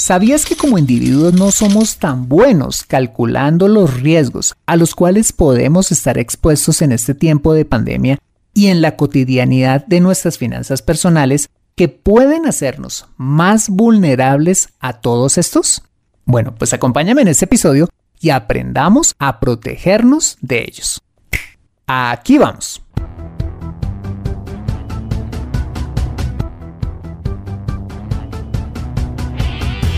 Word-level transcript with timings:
¿sabías 0.00 0.46
que 0.46 0.56
como 0.56 0.78
individuos 0.78 1.34
no 1.34 1.50
somos 1.50 1.98
tan 1.98 2.26
buenos 2.26 2.84
calculando 2.84 3.68
los 3.68 4.00
riesgos 4.00 4.54
a 4.64 4.76
los 4.76 4.94
cuales 4.94 5.32
podemos 5.34 5.92
estar 5.92 6.16
expuestos 6.16 6.80
en 6.80 6.92
este 6.92 7.14
tiempo 7.14 7.52
de 7.52 7.66
pandemia 7.66 8.18
y 8.54 8.68
en 8.68 8.80
la 8.80 8.96
cotidianidad 8.96 9.84
de 9.86 10.00
nuestras 10.00 10.38
finanzas 10.38 10.80
personales 10.80 11.50
que 11.76 11.88
pueden 11.88 12.46
hacernos 12.46 13.08
más 13.18 13.68
vulnerables 13.68 14.70
a 14.80 14.94
todos 14.94 15.36
estos? 15.36 15.82
Bueno, 16.24 16.54
pues 16.54 16.72
acompáñame 16.72 17.20
en 17.20 17.28
este 17.28 17.44
episodio 17.44 17.90
y 18.18 18.30
aprendamos 18.30 19.14
a 19.18 19.38
protegernos 19.38 20.38
de 20.40 20.64
ellos. 20.66 21.02
Aquí 21.86 22.38
vamos. 22.38 22.82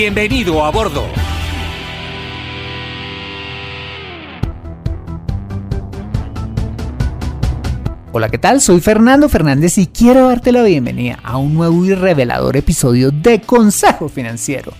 Bienvenido 0.00 0.64
a 0.64 0.70
bordo. 0.70 1.02
Hola, 8.12 8.28
¿qué 8.28 8.38
tal? 8.38 8.60
Soy 8.60 8.78
Fernando 8.78 9.28
Fernández 9.28 9.76
y 9.76 9.88
quiero 9.88 10.28
darte 10.28 10.52
la 10.52 10.62
bienvenida 10.62 11.18
a 11.24 11.36
un 11.38 11.54
nuevo 11.54 11.84
y 11.84 11.94
revelador 11.94 12.56
episodio 12.56 13.10
de 13.10 13.40
Consejo 13.40 14.08
Financiero, 14.08 14.72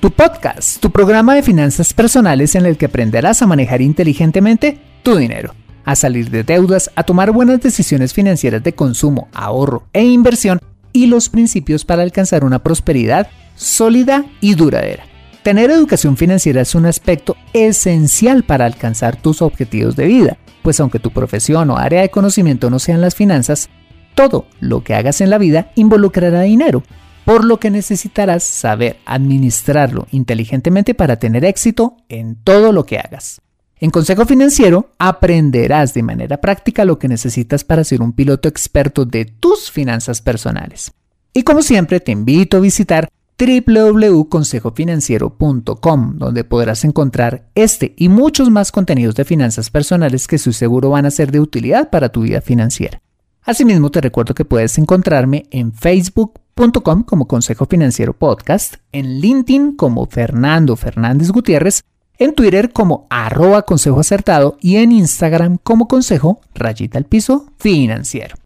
tu 0.00 0.10
podcast, 0.10 0.80
tu 0.80 0.90
programa 0.90 1.36
de 1.36 1.44
finanzas 1.44 1.94
personales 1.94 2.56
en 2.56 2.66
el 2.66 2.76
que 2.76 2.86
aprenderás 2.86 3.42
a 3.42 3.46
manejar 3.46 3.80
inteligentemente 3.80 4.80
tu 5.04 5.14
dinero, 5.14 5.54
a 5.84 5.94
salir 5.94 6.30
de 6.30 6.42
deudas, 6.42 6.90
a 6.96 7.04
tomar 7.04 7.30
buenas 7.30 7.60
decisiones 7.60 8.12
financieras 8.12 8.64
de 8.64 8.74
consumo, 8.74 9.28
ahorro 9.34 9.84
e 9.92 10.02
inversión 10.02 10.58
y 10.94 11.08
los 11.08 11.28
principios 11.28 11.84
para 11.84 12.02
alcanzar 12.02 12.44
una 12.44 12.60
prosperidad 12.60 13.28
sólida 13.56 14.24
y 14.40 14.54
duradera. 14.54 15.04
Tener 15.42 15.70
educación 15.70 16.16
financiera 16.16 16.62
es 16.62 16.74
un 16.74 16.86
aspecto 16.86 17.36
esencial 17.52 18.44
para 18.44 18.64
alcanzar 18.64 19.16
tus 19.16 19.42
objetivos 19.42 19.96
de 19.96 20.06
vida, 20.06 20.38
pues 20.62 20.80
aunque 20.80 20.98
tu 20.98 21.10
profesión 21.10 21.68
o 21.68 21.76
área 21.76 22.00
de 22.00 22.08
conocimiento 22.08 22.70
no 22.70 22.78
sean 22.78 23.02
las 23.02 23.14
finanzas, 23.14 23.68
todo 24.14 24.46
lo 24.60 24.82
que 24.82 24.94
hagas 24.94 25.20
en 25.20 25.28
la 25.28 25.36
vida 25.36 25.70
involucrará 25.74 26.40
dinero, 26.42 26.82
por 27.26 27.44
lo 27.44 27.58
que 27.58 27.70
necesitarás 27.70 28.44
saber 28.44 28.96
administrarlo 29.04 30.06
inteligentemente 30.12 30.94
para 30.94 31.18
tener 31.18 31.44
éxito 31.44 31.96
en 32.08 32.36
todo 32.36 32.72
lo 32.72 32.86
que 32.86 32.98
hagas. 32.98 33.42
En 33.78 33.90
Consejo 33.90 34.24
Financiero 34.24 34.90
aprenderás 34.98 35.94
de 35.94 36.02
manera 36.02 36.40
práctica 36.40 36.84
lo 36.84 36.98
que 36.98 37.08
necesitas 37.08 37.64
para 37.64 37.84
ser 37.84 38.02
un 38.02 38.12
piloto 38.12 38.48
experto 38.48 39.04
de 39.04 39.24
tus 39.24 39.70
finanzas 39.70 40.22
personales. 40.22 40.92
Y 41.32 41.42
como 41.42 41.62
siempre 41.62 42.00
te 42.00 42.12
invito 42.12 42.58
a 42.58 42.60
visitar 42.60 43.08
www.consejofinanciero.com, 43.36 46.18
donde 46.18 46.44
podrás 46.44 46.84
encontrar 46.84 47.48
este 47.56 47.92
y 47.96 48.08
muchos 48.08 48.48
más 48.50 48.70
contenidos 48.70 49.16
de 49.16 49.24
finanzas 49.24 49.70
personales 49.70 50.28
que 50.28 50.38
su 50.38 50.52
seguro 50.52 50.90
van 50.90 51.06
a 51.06 51.10
ser 51.10 51.32
de 51.32 51.40
utilidad 51.40 51.90
para 51.90 52.10
tu 52.10 52.20
vida 52.22 52.40
financiera. 52.40 53.00
Asimismo, 53.42 53.90
te 53.90 54.00
recuerdo 54.00 54.34
que 54.34 54.44
puedes 54.44 54.78
encontrarme 54.78 55.46
en 55.50 55.72
facebook.com 55.72 57.02
como 57.02 57.26
Consejo 57.26 57.66
Financiero 57.66 58.12
Podcast, 58.14 58.76
en 58.92 59.20
LinkedIn 59.20 59.74
como 59.76 60.06
Fernando 60.06 60.76
Fernández 60.76 61.30
Gutiérrez, 61.30 61.82
en 62.18 62.34
Twitter 62.34 62.72
como 62.72 63.06
arroba 63.10 63.62
consejo 63.62 64.00
acertado 64.00 64.56
y 64.60 64.76
en 64.76 64.92
Instagram 64.92 65.58
como 65.62 65.88
consejo 65.88 66.40
rayita 66.54 66.98
al 66.98 67.04
piso 67.04 67.46
financiero. 67.58 68.36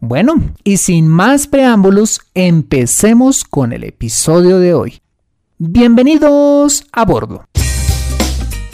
Bueno, 0.00 0.34
y 0.62 0.76
sin 0.76 1.08
más 1.08 1.46
preámbulos, 1.48 2.20
empecemos 2.34 3.44
con 3.44 3.72
el 3.72 3.84
episodio 3.84 4.58
de 4.60 4.72
hoy. 4.72 5.00
Bienvenidos 5.58 6.86
a 6.92 7.04
bordo. 7.04 7.44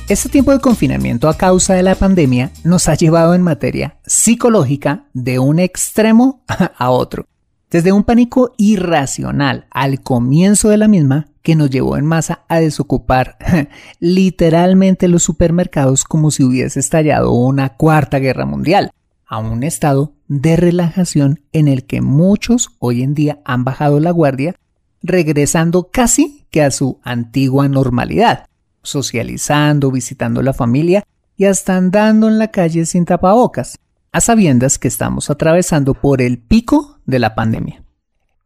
Este 0.06 0.28
tiempo 0.28 0.52
de 0.52 0.60
confinamiento 0.60 1.30
a 1.30 1.38
causa 1.38 1.72
de 1.72 1.82
la 1.82 1.94
pandemia 1.94 2.50
nos 2.62 2.88
ha 2.88 2.94
llevado 2.94 3.34
en 3.34 3.40
materia 3.40 3.96
psicológica 4.04 5.06
de 5.14 5.38
un 5.38 5.58
extremo 5.58 6.42
a 6.76 6.90
otro. 6.90 7.26
Desde 7.70 7.90
un 7.90 8.04
pánico 8.04 8.52
irracional 8.58 9.66
al 9.70 10.02
comienzo 10.02 10.68
de 10.68 10.76
la 10.76 10.88
misma 10.88 11.28
que 11.44 11.54
nos 11.54 11.70
llevó 11.70 11.98
en 11.98 12.06
masa 12.06 12.40
a 12.48 12.58
desocupar 12.58 13.36
literalmente 14.00 15.06
los 15.08 15.22
supermercados 15.22 16.02
como 16.04 16.30
si 16.32 16.42
hubiese 16.42 16.80
estallado 16.80 17.32
una 17.32 17.76
cuarta 17.76 18.18
guerra 18.18 18.46
mundial 18.46 18.90
a 19.26 19.38
un 19.38 19.62
estado 19.62 20.14
de 20.26 20.56
relajación 20.56 21.40
en 21.52 21.68
el 21.68 21.84
que 21.84 22.00
muchos 22.00 22.70
hoy 22.78 23.02
en 23.02 23.14
día 23.14 23.40
han 23.44 23.62
bajado 23.62 24.00
la 24.00 24.10
guardia, 24.10 24.56
regresando 25.02 25.90
casi 25.92 26.46
que 26.50 26.62
a 26.62 26.70
su 26.70 26.98
antigua 27.04 27.68
normalidad, 27.68 28.46
socializando, 28.82 29.90
visitando 29.90 30.40
la 30.40 30.54
familia 30.54 31.04
y 31.36 31.44
hasta 31.44 31.76
andando 31.76 32.26
en 32.26 32.38
la 32.38 32.48
calle 32.48 32.86
sin 32.86 33.04
tapabocas, 33.04 33.78
a 34.12 34.20
sabiendas 34.22 34.78
que 34.78 34.88
estamos 34.88 35.28
atravesando 35.28 35.92
por 35.92 36.22
el 36.22 36.38
pico 36.38 37.00
de 37.04 37.18
la 37.18 37.34
pandemia. 37.34 37.83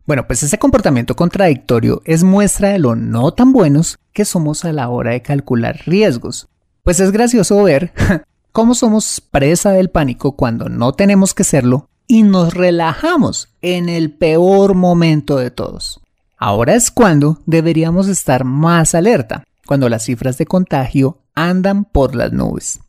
Bueno, 0.09 0.27
pues 0.27 0.43
ese 0.43 0.59
comportamiento 0.59 1.15
contradictorio 1.15 2.01
es 2.07 2.25
muestra 2.25 2.71
de 2.71 2.79
lo 2.79 2.97
no 2.97 3.31
tan 3.33 3.53
buenos 3.53 3.99
que 4.15 4.25
somos 4.25 4.65
a 4.65 4.73
la 4.73 4.89
hora 4.89 5.11
de 5.11 5.21
calcular 5.21 5.83
riesgos. 5.85 6.49
Pues 6.83 6.99
es 6.99 7.13
gracioso 7.13 7.63
ver 7.63 7.93
cómo 8.53 8.75
somos 8.75 9.21
presa 9.21 9.71
del 9.71 9.91
pánico 9.91 10.33
cuando 10.33 10.71
no 10.71 10.95
tenemos 10.95 11.35
que 11.35 11.45
serlo 11.45 11.91
y 12.07 12.23
nos 12.23 12.55
relajamos 12.55 13.51
en 13.61 13.91
el 13.91 14.11
peor 14.11 14.75
momento 14.75 15.37
de 15.37 15.51
todos. 15.51 16.01
Ahora 16.39 16.75
es 16.75 16.91
cuando 16.91 17.43
deberíamos 17.45 18.09
estar 18.09 18.45
más 18.45 18.95
alerta, 18.95 19.45
cuando 19.67 19.91
las 19.91 20.07
cifras 20.07 20.39
de 20.39 20.47
contagio 20.47 21.19
andan 21.35 21.85
por 21.85 22.15
las 22.15 22.33
nubes. 22.33 22.81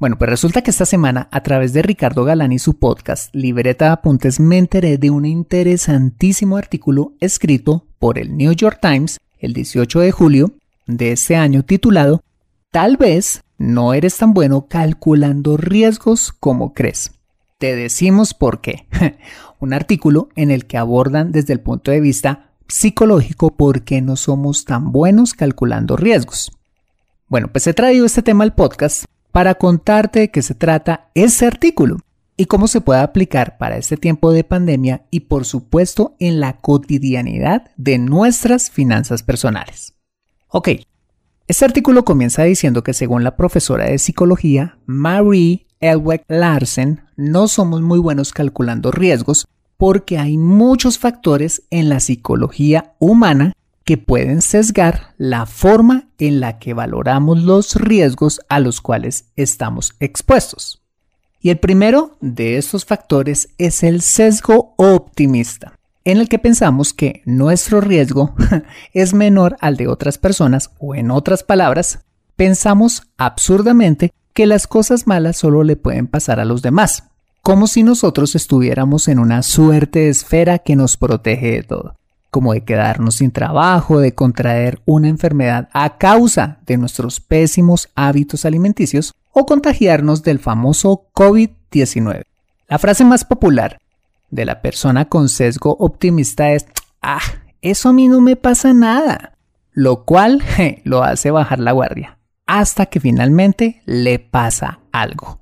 Bueno, 0.00 0.16
pues 0.16 0.30
resulta 0.30 0.62
que 0.62 0.70
esta 0.70 0.86
semana, 0.86 1.28
a 1.30 1.42
través 1.42 1.74
de 1.74 1.82
Ricardo 1.82 2.24
Galán 2.24 2.52
y 2.52 2.58
su 2.58 2.78
podcast 2.78 3.34
Libreta 3.34 3.84
de 3.84 3.90
Apuntes, 3.90 4.40
me 4.40 4.56
enteré 4.56 4.96
de 4.96 5.10
un 5.10 5.26
interesantísimo 5.26 6.56
artículo 6.56 7.12
escrito 7.20 7.84
por 7.98 8.18
el 8.18 8.34
New 8.34 8.50
York 8.52 8.78
Times 8.80 9.18
el 9.38 9.52
18 9.52 10.00
de 10.00 10.10
julio 10.10 10.52
de 10.86 11.12
este 11.12 11.36
año 11.36 11.64
titulado 11.64 12.22
Tal 12.70 12.96
vez 12.96 13.42
no 13.58 13.92
eres 13.92 14.16
tan 14.16 14.32
bueno 14.32 14.68
calculando 14.68 15.58
riesgos 15.58 16.32
como 16.32 16.72
crees. 16.72 17.12
Te 17.58 17.76
decimos 17.76 18.32
por 18.32 18.62
qué. 18.62 18.86
Un 19.60 19.74
artículo 19.74 20.30
en 20.34 20.50
el 20.50 20.64
que 20.64 20.78
abordan 20.78 21.30
desde 21.30 21.52
el 21.52 21.60
punto 21.60 21.90
de 21.90 22.00
vista 22.00 22.54
psicológico 22.68 23.54
por 23.54 23.82
qué 23.82 24.00
no 24.00 24.16
somos 24.16 24.64
tan 24.64 24.92
buenos 24.92 25.34
calculando 25.34 25.98
riesgos. 25.98 26.52
Bueno, 27.28 27.52
pues 27.52 27.66
he 27.66 27.74
traído 27.74 28.06
este 28.06 28.22
tema 28.22 28.44
al 28.44 28.54
podcast 28.54 29.04
para 29.32 29.54
contarte 29.54 30.20
de 30.20 30.30
qué 30.30 30.42
se 30.42 30.54
trata 30.54 31.10
ese 31.14 31.46
artículo 31.46 31.98
y 32.36 32.46
cómo 32.46 32.68
se 32.68 32.80
puede 32.80 33.00
aplicar 33.00 33.58
para 33.58 33.76
este 33.76 33.96
tiempo 33.96 34.32
de 34.32 34.44
pandemia 34.44 35.04
y 35.10 35.20
por 35.20 35.44
supuesto 35.44 36.16
en 36.18 36.40
la 36.40 36.54
cotidianidad 36.54 37.70
de 37.76 37.98
nuestras 37.98 38.70
finanzas 38.70 39.22
personales. 39.22 39.94
Ok, 40.48 40.70
este 41.48 41.64
artículo 41.64 42.04
comienza 42.04 42.44
diciendo 42.44 42.82
que 42.82 42.94
según 42.94 43.24
la 43.24 43.36
profesora 43.36 43.86
de 43.86 43.98
psicología 43.98 44.78
Marie 44.86 45.66
Elweck 45.80 46.24
Larsen, 46.28 47.02
no 47.16 47.48
somos 47.48 47.82
muy 47.82 47.98
buenos 47.98 48.32
calculando 48.32 48.90
riesgos 48.90 49.46
porque 49.76 50.18
hay 50.18 50.38
muchos 50.38 50.98
factores 50.98 51.62
en 51.70 51.88
la 51.88 52.00
psicología 52.00 52.94
humana 52.98 53.52
que 53.84 53.96
pueden 53.96 54.42
sesgar 54.42 55.14
la 55.18 55.46
forma 55.46 56.08
en 56.18 56.40
la 56.40 56.58
que 56.58 56.74
valoramos 56.74 57.42
los 57.42 57.74
riesgos 57.76 58.40
a 58.48 58.60
los 58.60 58.80
cuales 58.80 59.26
estamos 59.36 59.94
expuestos. 60.00 60.82
Y 61.40 61.50
el 61.50 61.58
primero 61.58 62.16
de 62.20 62.58
estos 62.58 62.84
factores 62.84 63.48
es 63.58 63.82
el 63.82 64.02
sesgo 64.02 64.74
optimista 64.76 65.74
en 66.04 66.18
el 66.18 66.28
que 66.28 66.38
pensamos 66.38 66.94
que 66.94 67.22
nuestro 67.24 67.80
riesgo 67.80 68.34
es 68.92 69.14
menor 69.14 69.56
al 69.60 69.76
de 69.76 69.88
otras 69.88 70.18
personas 70.18 70.70
o 70.78 70.94
en 70.94 71.10
otras 71.10 71.44
palabras, 71.44 72.00
pensamos 72.36 73.02
absurdamente 73.16 74.12
que 74.32 74.46
las 74.46 74.66
cosas 74.66 75.06
malas 75.06 75.36
solo 75.36 75.62
le 75.62 75.76
pueden 75.76 76.06
pasar 76.06 76.40
a 76.40 76.44
los 76.44 76.62
demás, 76.62 77.04
como 77.42 77.66
si 77.66 77.82
nosotros 77.82 78.34
estuviéramos 78.34 79.08
en 79.08 79.18
una 79.18 79.42
suerte 79.42 80.00
de 80.00 80.08
esfera 80.08 80.58
que 80.58 80.76
nos 80.76 80.96
protege 80.96 81.52
de 81.52 81.62
todo. 81.62 81.99
Como 82.30 82.52
de 82.52 82.64
quedarnos 82.64 83.16
sin 83.16 83.32
trabajo, 83.32 83.98
de 84.00 84.14
contraer 84.14 84.80
una 84.86 85.08
enfermedad 85.08 85.68
a 85.72 85.98
causa 85.98 86.58
de 86.66 86.76
nuestros 86.76 87.20
pésimos 87.20 87.88
hábitos 87.94 88.44
alimenticios 88.44 89.12
o 89.32 89.46
contagiarnos 89.46 90.22
del 90.22 90.38
famoso 90.38 91.08
COVID-19. 91.12 92.22
La 92.68 92.78
frase 92.78 93.04
más 93.04 93.24
popular 93.24 93.80
de 94.30 94.44
la 94.44 94.62
persona 94.62 95.06
con 95.06 95.28
sesgo 95.28 95.76
optimista 95.78 96.52
es, 96.52 96.66
ah, 97.02 97.20
eso 97.62 97.88
a 97.88 97.92
mí 97.92 98.08
no 98.08 98.20
me 98.20 98.36
pasa 98.36 98.72
nada, 98.72 99.36
lo 99.72 100.04
cual 100.04 100.42
lo 100.84 101.02
hace 101.02 101.30
bajar 101.30 101.58
la 101.58 101.72
guardia, 101.72 102.18
hasta 102.46 102.86
que 102.86 103.00
finalmente 103.00 103.82
le 103.86 104.20
pasa 104.20 104.80
algo. 104.92 105.40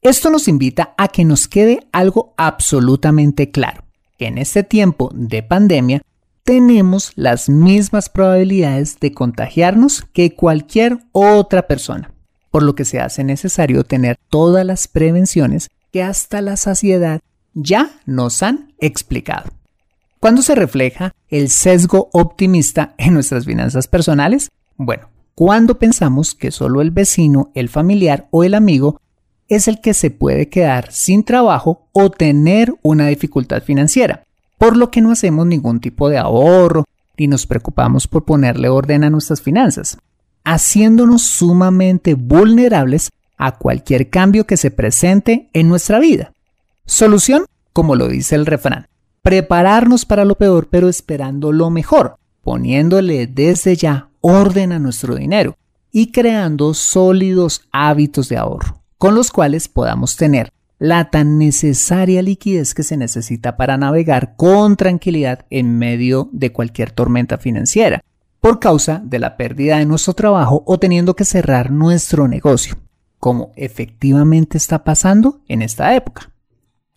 Esto 0.00 0.30
nos 0.30 0.48
invita 0.48 0.94
a 0.96 1.08
que 1.08 1.24
nos 1.24 1.48
quede 1.48 1.86
algo 1.92 2.32
absolutamente 2.36 3.50
claro 3.50 3.87
en 4.26 4.38
este 4.38 4.62
tiempo 4.62 5.10
de 5.14 5.42
pandemia 5.42 6.02
tenemos 6.44 7.12
las 7.14 7.48
mismas 7.48 8.08
probabilidades 8.08 8.98
de 9.00 9.12
contagiarnos 9.12 10.06
que 10.12 10.34
cualquier 10.34 10.98
otra 11.12 11.66
persona, 11.66 12.10
por 12.50 12.62
lo 12.62 12.74
que 12.74 12.84
se 12.84 13.00
hace 13.00 13.22
necesario 13.22 13.84
tener 13.84 14.18
todas 14.30 14.64
las 14.64 14.88
prevenciones 14.88 15.68
que 15.92 16.02
hasta 16.02 16.40
la 16.40 16.56
saciedad 16.56 17.20
ya 17.54 17.90
nos 18.06 18.42
han 18.42 18.72
explicado. 18.78 19.50
¿Cuándo 20.20 20.42
se 20.42 20.54
refleja 20.54 21.14
el 21.28 21.48
sesgo 21.48 22.08
optimista 22.12 22.94
en 22.98 23.14
nuestras 23.14 23.44
finanzas 23.44 23.86
personales? 23.86 24.48
Bueno, 24.76 25.10
cuando 25.34 25.78
pensamos 25.78 26.34
que 26.34 26.50
solo 26.50 26.80
el 26.80 26.90
vecino, 26.90 27.52
el 27.54 27.68
familiar 27.68 28.26
o 28.30 28.42
el 28.42 28.54
amigo 28.54 29.00
es 29.48 29.66
el 29.66 29.80
que 29.80 29.94
se 29.94 30.10
puede 30.10 30.48
quedar 30.48 30.92
sin 30.92 31.24
trabajo 31.24 31.88
o 31.92 32.10
tener 32.10 32.74
una 32.82 33.08
dificultad 33.08 33.62
financiera, 33.62 34.24
por 34.58 34.76
lo 34.76 34.90
que 34.90 35.00
no 35.00 35.10
hacemos 35.10 35.46
ningún 35.46 35.80
tipo 35.80 36.08
de 36.08 36.18
ahorro 36.18 36.84
ni 37.16 37.26
nos 37.26 37.46
preocupamos 37.46 38.06
por 38.06 38.24
ponerle 38.24 38.68
orden 38.68 39.04
a 39.04 39.10
nuestras 39.10 39.40
finanzas, 39.40 39.98
haciéndonos 40.44 41.22
sumamente 41.22 42.14
vulnerables 42.14 43.10
a 43.36 43.56
cualquier 43.56 44.10
cambio 44.10 44.46
que 44.46 44.56
se 44.56 44.70
presente 44.70 45.48
en 45.52 45.68
nuestra 45.68 45.98
vida. 45.98 46.32
Solución, 46.84 47.46
como 47.72 47.96
lo 47.96 48.08
dice 48.08 48.34
el 48.34 48.46
refrán, 48.46 48.86
prepararnos 49.22 50.04
para 50.04 50.24
lo 50.24 50.36
peor 50.36 50.68
pero 50.70 50.88
esperando 50.88 51.52
lo 51.52 51.70
mejor, 51.70 52.16
poniéndole 52.42 53.26
desde 53.26 53.76
ya 53.76 54.08
orden 54.20 54.72
a 54.72 54.78
nuestro 54.78 55.16
dinero 55.16 55.56
y 55.90 56.12
creando 56.12 56.74
sólidos 56.74 57.66
hábitos 57.72 58.28
de 58.28 58.36
ahorro 58.36 58.77
con 58.98 59.14
los 59.14 59.30
cuales 59.30 59.68
podamos 59.68 60.16
tener 60.16 60.52
la 60.78 61.10
tan 61.10 61.38
necesaria 61.38 62.20
liquidez 62.22 62.74
que 62.74 62.82
se 62.82 62.96
necesita 62.96 63.56
para 63.56 63.76
navegar 63.76 64.34
con 64.36 64.76
tranquilidad 64.76 65.46
en 65.50 65.78
medio 65.78 66.28
de 66.32 66.52
cualquier 66.52 66.90
tormenta 66.90 67.38
financiera, 67.38 68.02
por 68.40 68.60
causa 68.60 69.00
de 69.04 69.18
la 69.18 69.36
pérdida 69.36 69.78
de 69.78 69.86
nuestro 69.86 70.14
trabajo 70.14 70.62
o 70.66 70.78
teniendo 70.78 71.16
que 71.16 71.24
cerrar 71.24 71.72
nuestro 71.72 72.28
negocio, 72.28 72.76
como 73.18 73.52
efectivamente 73.56 74.58
está 74.58 74.84
pasando 74.84 75.40
en 75.48 75.62
esta 75.62 75.94
época. 75.96 76.30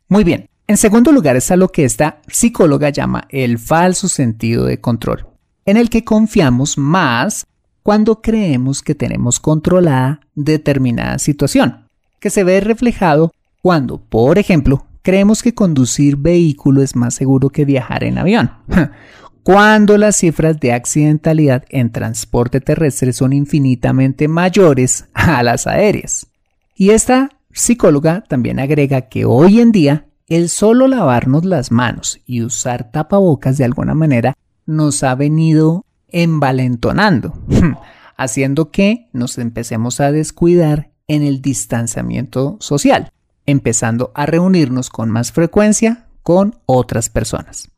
Muy 0.08 0.24
bien, 0.24 0.48
en 0.68 0.78
segundo 0.78 1.12
lugar 1.12 1.36
está 1.36 1.56
lo 1.56 1.70
que 1.70 1.86
esta 1.86 2.22
psicóloga 2.28 2.90
llama 2.90 3.26
el 3.30 3.58
falso 3.58 4.08
sentido 4.08 4.66
de 4.66 4.80
control, 4.80 5.28
en 5.66 5.78
el 5.78 5.90
que 5.90 6.04
confiamos 6.04 6.78
más 6.78 7.48
cuando 7.82 8.22
creemos 8.22 8.84
que 8.84 8.94
tenemos 8.94 9.40
controlada 9.40 10.22
determinada 10.36 11.18
situación 11.18 11.81
que 12.22 12.30
se 12.30 12.46
ve 12.46 12.62
reflejado 12.62 13.34
cuando, 13.62 13.98
por 13.98 14.38
ejemplo, 14.38 14.86
creemos 15.02 15.44
que 15.44 15.54
conducir 15.54 16.16
vehículo 16.16 16.82
es 16.82 16.96
más 16.96 17.16
seguro 17.16 17.50
que 17.50 17.66
viajar 17.66 18.06
en 18.06 18.18
avión. 18.18 18.52
Cuando 19.44 19.98
las 19.98 20.18
cifras 20.18 20.60
de 20.60 20.72
accidentalidad 20.72 21.66
en 21.70 21.92
transporte 21.92 22.62
terrestre 22.62 23.12
son 23.12 23.34
infinitamente 23.34 24.28
mayores 24.28 25.06
a 25.14 25.42
las 25.42 25.66
aéreas. 25.66 26.28
Y 26.76 26.92
esta 26.92 27.32
psicóloga 27.52 28.24
también 28.28 28.60
agrega 28.60 29.10
que 29.10 29.26
hoy 29.26 29.60
en 29.60 29.72
día 29.72 30.06
el 30.28 30.48
solo 30.48 30.88
lavarnos 30.88 31.44
las 31.44 31.72
manos 31.72 32.22
y 32.28 32.44
usar 32.44 32.92
tapabocas 32.92 33.58
de 33.58 33.66
alguna 33.66 33.96
manera 33.96 34.36
nos 34.68 35.04
ha 35.04 35.16
venido 35.16 35.86
envalentonando, 36.08 37.34
haciendo 38.18 38.70
que 38.70 39.10
nos 39.12 39.40
empecemos 39.40 40.00
a 40.00 40.12
descuidar 40.12 40.91
en 41.08 41.24
el 41.24 41.42
distanciamiento 41.42 42.58
social, 42.60 43.12
empezando 43.46 44.12
a 44.16 44.26
reunirnos 44.26 44.90
con 44.90 45.10
más 45.10 45.32
frecuencia 45.32 46.06
con 46.24 46.56
otras 46.66 47.10
personas. 47.10 47.70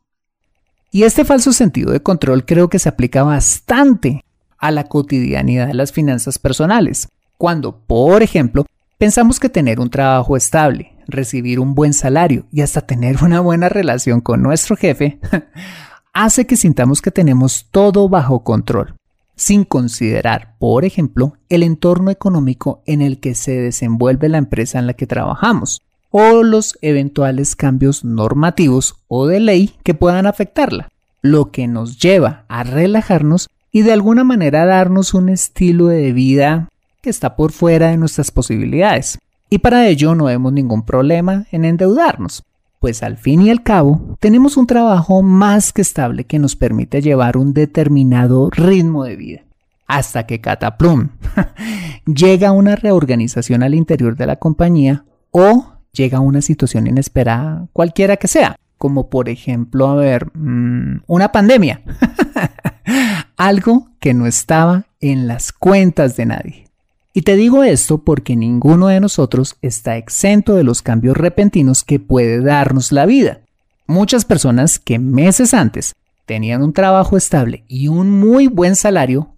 Y 0.90 1.02
este 1.02 1.24
falso 1.24 1.52
sentido 1.52 1.90
de 1.90 2.02
control 2.02 2.44
creo 2.44 2.68
que 2.68 2.78
se 2.78 2.88
aplica 2.88 3.22
bastante 3.22 4.24
a 4.58 4.70
la 4.70 4.84
cotidianidad 4.84 5.66
de 5.66 5.74
las 5.74 5.92
finanzas 5.92 6.38
personales, 6.38 7.08
cuando, 7.36 7.76
por 7.78 8.22
ejemplo, 8.22 8.64
pensamos 8.98 9.40
que 9.40 9.48
tener 9.48 9.80
un 9.80 9.90
trabajo 9.90 10.36
estable, 10.36 10.92
recibir 11.08 11.58
un 11.58 11.74
buen 11.74 11.92
salario 11.92 12.46
y 12.52 12.60
hasta 12.60 12.80
tener 12.80 13.22
una 13.22 13.40
buena 13.40 13.68
relación 13.68 14.20
con 14.20 14.42
nuestro 14.42 14.76
jefe, 14.76 15.18
hace 16.12 16.46
que 16.46 16.56
sintamos 16.56 17.02
que 17.02 17.10
tenemos 17.10 17.66
todo 17.70 18.08
bajo 18.08 18.44
control 18.44 18.94
sin 19.36 19.64
considerar, 19.64 20.54
por 20.58 20.84
ejemplo, 20.84 21.34
el 21.48 21.62
entorno 21.62 22.10
económico 22.10 22.82
en 22.86 23.02
el 23.02 23.20
que 23.20 23.34
se 23.34 23.60
desenvuelve 23.60 24.28
la 24.28 24.38
empresa 24.38 24.78
en 24.78 24.86
la 24.86 24.94
que 24.94 25.06
trabajamos 25.06 25.82
o 26.10 26.44
los 26.44 26.78
eventuales 26.80 27.56
cambios 27.56 28.04
normativos 28.04 28.96
o 29.08 29.26
de 29.26 29.40
ley 29.40 29.74
que 29.82 29.94
puedan 29.94 30.26
afectarla, 30.26 30.88
lo 31.22 31.50
que 31.50 31.66
nos 31.66 31.98
lleva 31.98 32.44
a 32.48 32.62
relajarnos 32.62 33.50
y 33.72 33.82
de 33.82 33.92
alguna 33.92 34.22
manera 34.22 34.64
darnos 34.64 35.14
un 35.14 35.28
estilo 35.28 35.88
de 35.88 36.12
vida 36.12 36.68
que 37.00 37.10
está 37.10 37.34
por 37.34 37.50
fuera 37.50 37.88
de 37.88 37.96
nuestras 37.96 38.30
posibilidades. 38.30 39.18
Y 39.50 39.58
para 39.58 39.88
ello 39.88 40.14
no 40.14 40.26
vemos 40.26 40.52
ningún 40.52 40.84
problema 40.84 41.46
en 41.50 41.64
endeudarnos 41.64 42.44
pues 42.84 43.02
al 43.02 43.16
fin 43.16 43.40
y 43.40 43.48
al 43.48 43.62
cabo 43.62 44.14
tenemos 44.20 44.58
un 44.58 44.66
trabajo 44.66 45.22
más 45.22 45.72
que 45.72 45.80
estable 45.80 46.24
que 46.24 46.38
nos 46.38 46.54
permite 46.54 47.00
llevar 47.00 47.38
un 47.38 47.54
determinado 47.54 48.50
ritmo 48.50 49.04
de 49.04 49.16
vida. 49.16 49.40
Hasta 49.86 50.26
que 50.26 50.42
cataplum 50.42 51.08
llega 52.04 52.52
una 52.52 52.76
reorganización 52.76 53.62
al 53.62 53.74
interior 53.74 54.18
de 54.18 54.26
la 54.26 54.36
compañía 54.36 55.06
o 55.30 55.72
llega 55.94 56.20
una 56.20 56.42
situación 56.42 56.86
inesperada, 56.86 57.68
cualquiera 57.72 58.18
que 58.18 58.28
sea, 58.28 58.56
como 58.76 59.08
por 59.08 59.30
ejemplo, 59.30 59.88
a 59.88 59.94
ver, 59.94 60.26
mm, 60.36 61.04
una 61.06 61.32
pandemia, 61.32 61.80
algo 63.38 63.92
que 63.98 64.12
no 64.12 64.26
estaba 64.26 64.84
en 65.00 65.26
las 65.26 65.52
cuentas 65.52 66.18
de 66.18 66.26
nadie. 66.26 66.63
Y 67.16 67.22
te 67.22 67.36
digo 67.36 67.62
esto 67.62 67.98
porque 67.98 68.34
ninguno 68.34 68.88
de 68.88 68.98
nosotros 68.98 69.54
está 69.62 69.96
exento 69.96 70.56
de 70.56 70.64
los 70.64 70.82
cambios 70.82 71.16
repentinos 71.16 71.84
que 71.84 72.00
puede 72.00 72.40
darnos 72.40 72.90
la 72.90 73.06
vida. 73.06 73.38
Muchas 73.86 74.24
personas 74.24 74.80
que 74.80 74.98
meses 74.98 75.54
antes 75.54 75.94
tenían 76.26 76.64
un 76.64 76.72
trabajo 76.72 77.16
estable 77.16 77.62
y 77.68 77.86
un 77.86 78.10
muy 78.10 78.48
buen 78.48 78.74
salario, 78.74 79.28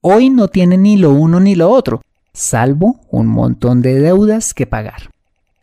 hoy 0.00 0.30
no 0.30 0.48
tienen 0.48 0.84
ni 0.84 0.96
lo 0.96 1.12
uno 1.12 1.38
ni 1.38 1.54
lo 1.54 1.70
otro, 1.70 2.00
salvo 2.32 3.00
un 3.10 3.26
montón 3.26 3.82
de 3.82 4.00
deudas 4.00 4.54
que 4.54 4.66
pagar. 4.66 5.10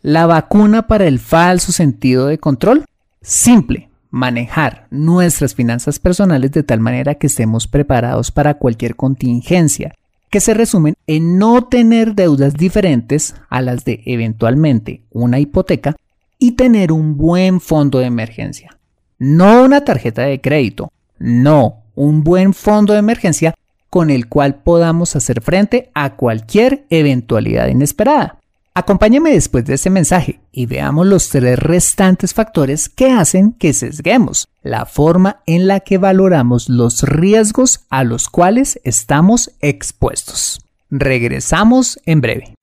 La 0.03 0.27
vacuna 0.27 0.85
para 0.85 1.07
el 1.07 1.17
falso 1.17 1.71
sentido 1.71 2.27
de 2.27 2.37
control, 2.37 2.85
simple, 3.23 3.89
manejar 4.11 4.85
nuestras 4.91 5.55
finanzas 5.55 5.97
personales 5.97 6.51
de 6.51 6.61
tal 6.61 6.81
manera 6.81 7.15
que 7.15 7.25
estemos 7.25 7.67
preparados 7.67 8.29
para 8.29 8.59
cualquier 8.59 8.95
contingencia 8.95 9.95
que 10.33 10.39
se 10.39 10.55
resumen 10.55 10.95
en 11.05 11.37
no 11.37 11.65
tener 11.65 12.15
deudas 12.15 12.55
diferentes 12.55 13.35
a 13.51 13.61
las 13.61 13.85
de 13.85 14.01
eventualmente 14.07 15.03
una 15.11 15.37
hipoteca 15.37 15.95
y 16.39 16.53
tener 16.53 16.91
un 16.91 17.17
buen 17.17 17.61
fondo 17.61 17.99
de 17.99 18.07
emergencia. 18.07 18.75
No 19.19 19.63
una 19.63 19.85
tarjeta 19.85 20.23
de 20.23 20.41
crédito, 20.41 20.91
no, 21.19 21.83
un 21.93 22.23
buen 22.23 22.55
fondo 22.55 22.93
de 22.93 22.99
emergencia 22.99 23.53
con 23.91 24.09
el 24.09 24.27
cual 24.27 24.55
podamos 24.55 25.15
hacer 25.15 25.39
frente 25.39 25.91
a 25.93 26.15
cualquier 26.15 26.87
eventualidad 26.89 27.67
inesperada. 27.67 28.39
Acompáñame 28.73 29.33
después 29.33 29.65
de 29.65 29.75
este 29.75 29.91
mensaje 29.91 30.39
y 30.53 30.67
veamos 30.67 31.07
los 31.07 31.29
tres 31.29 31.59
restantes 31.59 32.33
factores 32.33 32.87
que 32.87 33.11
hacen 33.11 33.51
que 33.53 33.73
sesguemos 33.73 34.47
la 34.61 34.85
forma 34.85 35.41
en 35.45 35.67
la 35.67 35.81
que 35.81 35.97
valoramos 35.97 36.69
los 36.69 37.01
riesgos 37.01 37.81
a 37.89 38.03
los 38.03 38.29
cuales 38.29 38.79
estamos 38.83 39.51
expuestos. 39.59 40.61
Regresamos 40.89 41.99
en 42.05 42.21
breve. 42.21 42.53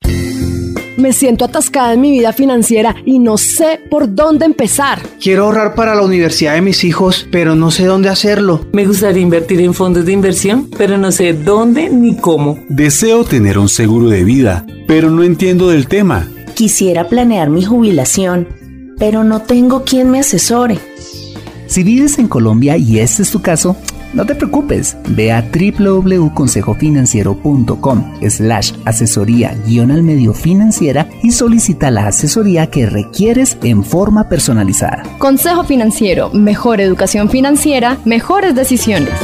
Me 0.97 1.12
siento 1.14 1.47
atascada 1.47 1.94
en 1.94 2.00
mi 2.02 2.11
vida 2.11 2.32
financiera 2.32 2.94
y 3.06 3.18
no 3.18 3.38
sé 3.38 3.80
por 3.90 4.14
dónde 4.14 4.44
empezar. 4.44 5.00
Quiero 5.20 5.44
ahorrar 5.44 5.75
para 5.75 5.94
la 5.94 6.02
universidad 6.02 6.54
de 6.54 6.61
mis 6.61 6.85
hijos, 6.85 7.26
pero 7.32 7.54
no 7.54 7.70
sé 7.70 7.87
dónde 7.87 8.11
hacerlo. 8.11 8.66
Me 8.73 8.85
gustaría 8.85 9.23
invertir 9.23 9.62
en 9.62 9.73
fondos 9.73 10.04
de 10.04 10.12
inversión, 10.12 10.68
pero 10.76 10.99
no 10.99 11.11
sé 11.11 11.32
dónde 11.32 11.88
ni 11.88 12.16
cómo. 12.16 12.62
Deseo 12.68 13.25
tener 13.25 13.59
un 13.59 13.70
seguro 13.70 14.11
de 14.11 14.25
vida, 14.25 14.66
pero 14.87 15.11
no 15.11 15.23
entiendo 15.23 15.70
del 15.70 15.88
tema. 15.88 16.28
Quisiera 16.61 17.09
planear 17.09 17.49
mi 17.49 17.64
jubilación, 17.64 18.47
pero 18.99 19.25
no 19.25 19.40
tengo 19.40 19.83
quien 19.83 20.11
me 20.11 20.21
asesore. 20.21 20.79
Si 21.67 21.83
vives 21.83 22.19
en 22.19 22.29
Colombia 22.29 22.76
y 22.76 22.99
este 22.99 23.23
es 23.23 23.31
tu 23.31 23.40
caso, 23.40 23.76
no 24.12 24.26
te 24.26 24.35
preocupes, 24.35 24.95
ve 25.09 25.33
a 25.33 25.40
www.consejofinanciero.com 25.40 28.12
slash 28.29 28.73
asesoría 28.85 29.57
guion 29.67 29.90
al 29.90 30.02
medio 30.02 30.35
financiera 30.35 31.09
y 31.23 31.33
solicita 31.33 31.90
la 31.90 32.09
asesoría 32.09 32.67
que 32.67 32.85
requieres 32.85 33.57
en 33.62 33.83
forma 33.83 34.29
personalizada. 34.29 35.05
Consejo 35.17 35.64
Financiero, 35.64 36.29
mejor 36.35 36.83
educación 36.83 37.31
financiera, 37.31 37.97
mejores 38.05 38.55
decisiones. 38.55 39.14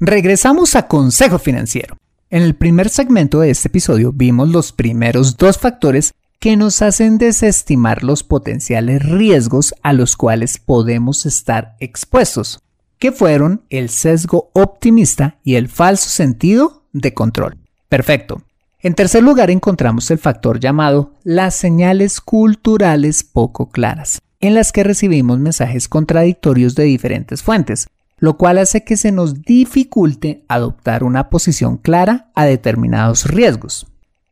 Regresamos 0.00 0.76
a 0.76 0.88
Consejo 0.88 1.38
Financiero. 1.38 1.98
En 2.28 2.42
el 2.42 2.56
primer 2.56 2.88
segmento 2.88 3.38
de 3.38 3.50
este 3.50 3.68
episodio 3.68 4.12
vimos 4.12 4.48
los 4.48 4.72
primeros 4.72 5.36
dos 5.36 5.58
factores 5.58 6.12
que 6.40 6.56
nos 6.56 6.82
hacen 6.82 7.18
desestimar 7.18 8.02
los 8.02 8.24
potenciales 8.24 9.00
riesgos 9.00 9.72
a 9.84 9.92
los 9.92 10.16
cuales 10.16 10.58
podemos 10.58 11.24
estar 11.24 11.76
expuestos, 11.78 12.58
que 12.98 13.12
fueron 13.12 13.62
el 13.70 13.90
sesgo 13.90 14.50
optimista 14.54 15.38
y 15.44 15.54
el 15.54 15.68
falso 15.68 16.08
sentido 16.10 16.82
de 16.92 17.14
control. 17.14 17.58
Perfecto. 17.88 18.42
En 18.80 18.94
tercer 18.94 19.22
lugar 19.22 19.52
encontramos 19.52 20.10
el 20.10 20.18
factor 20.18 20.58
llamado 20.58 21.12
las 21.22 21.54
señales 21.54 22.20
culturales 22.20 23.22
poco 23.22 23.70
claras, 23.70 24.20
en 24.40 24.54
las 24.54 24.72
que 24.72 24.82
recibimos 24.82 25.38
mensajes 25.38 25.88
contradictorios 25.88 26.74
de 26.74 26.84
diferentes 26.84 27.44
fuentes, 27.44 27.86
lo 28.18 28.36
cual 28.36 28.58
hace 28.58 28.84
que 28.84 28.96
se 28.96 29.12
nos 29.12 29.42
dificulte 29.42 30.44
adoptar 30.48 31.04
una 31.04 31.28
posición 31.28 31.76
clara 31.76 32.30
a 32.34 32.44
determinados 32.44 33.26
riesgos. 33.26 33.86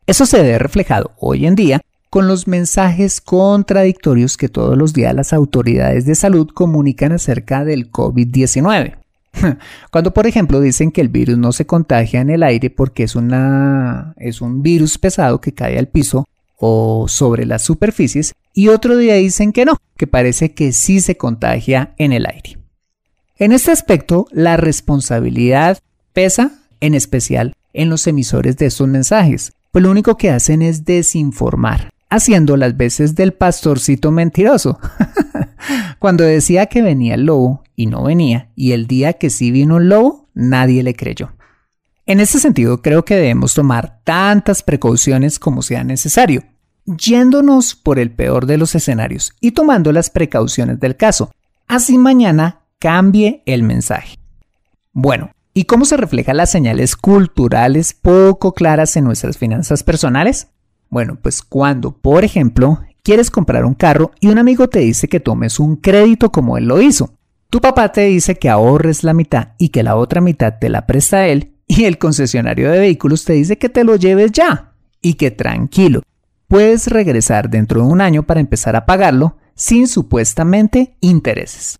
Eso 0.07 0.27
se 0.27 0.43
ve 0.43 0.59
reflejado 0.59 1.13
hoy 1.19 1.47
en 1.47 1.55
día 1.55 1.81
con 2.11 2.29
los 2.29 2.47
mensajes 2.47 3.21
contradictorios 3.21 4.37
que 4.37 4.49
todos 4.49 4.79
los 4.79 4.93
días 4.93 5.15
las 5.15 5.33
autoridades 5.33 6.07
de 6.07 6.15
salud 6.15 6.49
comunican 6.55 7.13
acerca 7.13 7.65
del 7.65 7.91
COVID-19. 7.91 8.99
Cuando, 9.91 10.15
por 10.15 10.27
ejemplo, 10.27 10.61
dicen 10.61 10.93
que 10.93 11.01
el 11.01 11.09
virus 11.09 11.39
no 11.39 11.53
se 11.53 11.67
contagia 11.67 12.21
en 12.21 12.31
el 12.31 12.43
aire 12.43 12.71
porque 12.71 13.03
es, 13.03 13.17
una, 13.17 14.15
es 14.17 14.41
un 14.41 14.63
virus 14.63 14.97
pesado 14.97 15.41
que 15.41 15.55
cae 15.55 15.79
al 15.79 15.89
piso 15.89 16.27
o 16.57 17.07
sobre 17.09 17.47
las 17.47 17.63
superficies, 17.63 18.33
y 18.55 18.69
otro 18.69 18.97
día 18.97 19.15
dicen 19.15 19.53
que 19.53 19.65
no, 19.65 19.77
que 19.97 20.07
parece 20.07 20.55
que 20.55 20.73
sí 20.73 21.01
se 21.01 21.17
contagia 21.17 21.95
en 21.99 22.13
el 22.13 22.27
aire. 22.27 22.64
En 23.37 23.51
este 23.51 23.73
aspecto, 23.73 24.27
la 24.31 24.57
responsabilidad 24.57 25.79
pesa 26.13 26.53
en 26.81 26.95
especial 26.95 27.53
en 27.73 27.91
los 27.91 28.07
emisores 28.07 28.57
de 28.59 28.67
estos 28.67 28.87
mensajes, 28.87 29.53
pues 29.73 29.83
lo 29.83 29.91
único 29.91 30.17
que 30.17 30.31
hacen 30.31 30.63
es 30.63 30.85
desinformar 30.85 31.91
haciendo 32.11 32.57
las 32.57 32.77
veces 32.77 33.17
del 33.17 33.33
pastorcito 33.33 34.13
mentiroso. 34.13 34.79
Cuando 35.99 36.23
decía 36.23 36.67
que 36.67 36.81
venía 36.81 37.15
el 37.15 37.25
lobo 37.27 37.65
y 37.75 37.87
no 37.87 38.05
venía, 38.05 38.51
y 38.55 38.71
el 38.71 38.87
día 38.87 39.15
que 39.15 39.31
sí 39.31 39.51
vino 39.51 39.79
el 39.79 39.89
lobo, 39.89 40.29
nadie 40.33 40.85
le 40.85 40.95
creyó. 40.95 41.33
En 42.07 42.21
ese 42.21 42.39
sentido, 42.39 42.83
creo 42.83 43.05
que 43.05 43.17
debemos 43.17 43.55
tomar 43.55 43.99
tantas 44.05 44.63
precauciones 44.63 45.41
como 45.41 45.63
sea 45.63 45.83
necesario, 45.83 46.45
yéndonos 46.85 47.75
por 47.75 47.99
el 47.99 48.13
peor 48.13 48.47
de 48.47 48.59
los 48.59 48.77
escenarios 48.77 49.33
y 49.41 49.53
tomando 49.53 49.91
las 49.91 50.11
precauciones 50.11 50.79
del 50.79 50.97
caso. 50.97 51.33
Así 51.67 51.99
mañana 51.99 52.61
cambie 52.85 53.43
el 53.47 53.63
mensaje. 53.63 54.19
Bueno, 54.93 55.31
¿y 55.55 55.65
cómo 55.65 55.87
se 55.87 55.97
reflejan 55.97 56.37
las 56.37 56.51
señales 56.51 56.97
culturales 56.97 57.95
poco 57.95 58.53
claras 58.53 58.95
en 58.99 59.05
nuestras 59.05 59.39
finanzas 59.39 59.83
personales? 59.83 60.49
Bueno, 60.91 61.17
pues 61.23 61.41
cuando, 61.41 61.97
por 61.97 62.25
ejemplo, 62.25 62.81
quieres 63.03 63.31
comprar 63.31 63.65
un 63.65 63.73
carro 63.73 64.11
y 64.21 64.27
un 64.27 64.37
amigo 64.37 64.69
te 64.69 64.81
dice 64.81 65.09
que 65.09 65.19
tomes 65.19 65.61
un 65.61 65.77
crédito 65.77 66.31
como 66.31 66.59
él 66.59 66.67
lo 66.67 66.83
hizo. 66.83 67.15
Tu 67.49 67.59
papá 67.63 67.91
te 67.91 68.03
dice 68.03 68.35
que 68.35 68.51
ahorres 68.51 69.03
la 69.03 69.15
mitad 69.15 69.53
y 69.57 69.71
que 69.71 69.83
la 69.83 69.97
otra 69.97 70.21
mitad 70.21 70.59
te 70.61 70.69
la 70.69 70.85
presta 70.85 71.27
él 71.27 71.55
y 71.67 71.85
el 71.85 71.97
concesionario 71.97 72.71
de 72.71 72.81
vehículos 72.81 73.25
te 73.25 73.33
dice 73.33 73.57
que 73.57 73.71
te 73.71 73.85
lo 73.85 73.97
lleves 73.97 74.31
ya 74.31 74.75
y 75.01 75.15
que 75.15 75.31
tranquilo, 75.31 76.03
puedes 76.49 76.89
regresar 76.89 77.49
dentro 77.49 77.81
de 77.81 77.87
un 77.87 78.03
año 78.03 78.25
para 78.25 78.41
empezar 78.41 78.77
a 78.77 78.85
pagarlo 78.85 79.39
sin 79.55 79.89
supuestamente 79.89 80.99
intereses. 81.01 81.79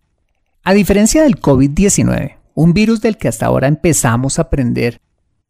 A 0.67 0.73
diferencia 0.73 1.21
del 1.21 1.39
COVID-19, 1.39 2.37
un 2.55 2.73
virus 2.73 2.99
del 2.99 3.17
que 3.17 3.27
hasta 3.27 3.45
ahora 3.45 3.67
empezamos 3.67 4.39
a 4.39 4.43
aprender 4.43 4.99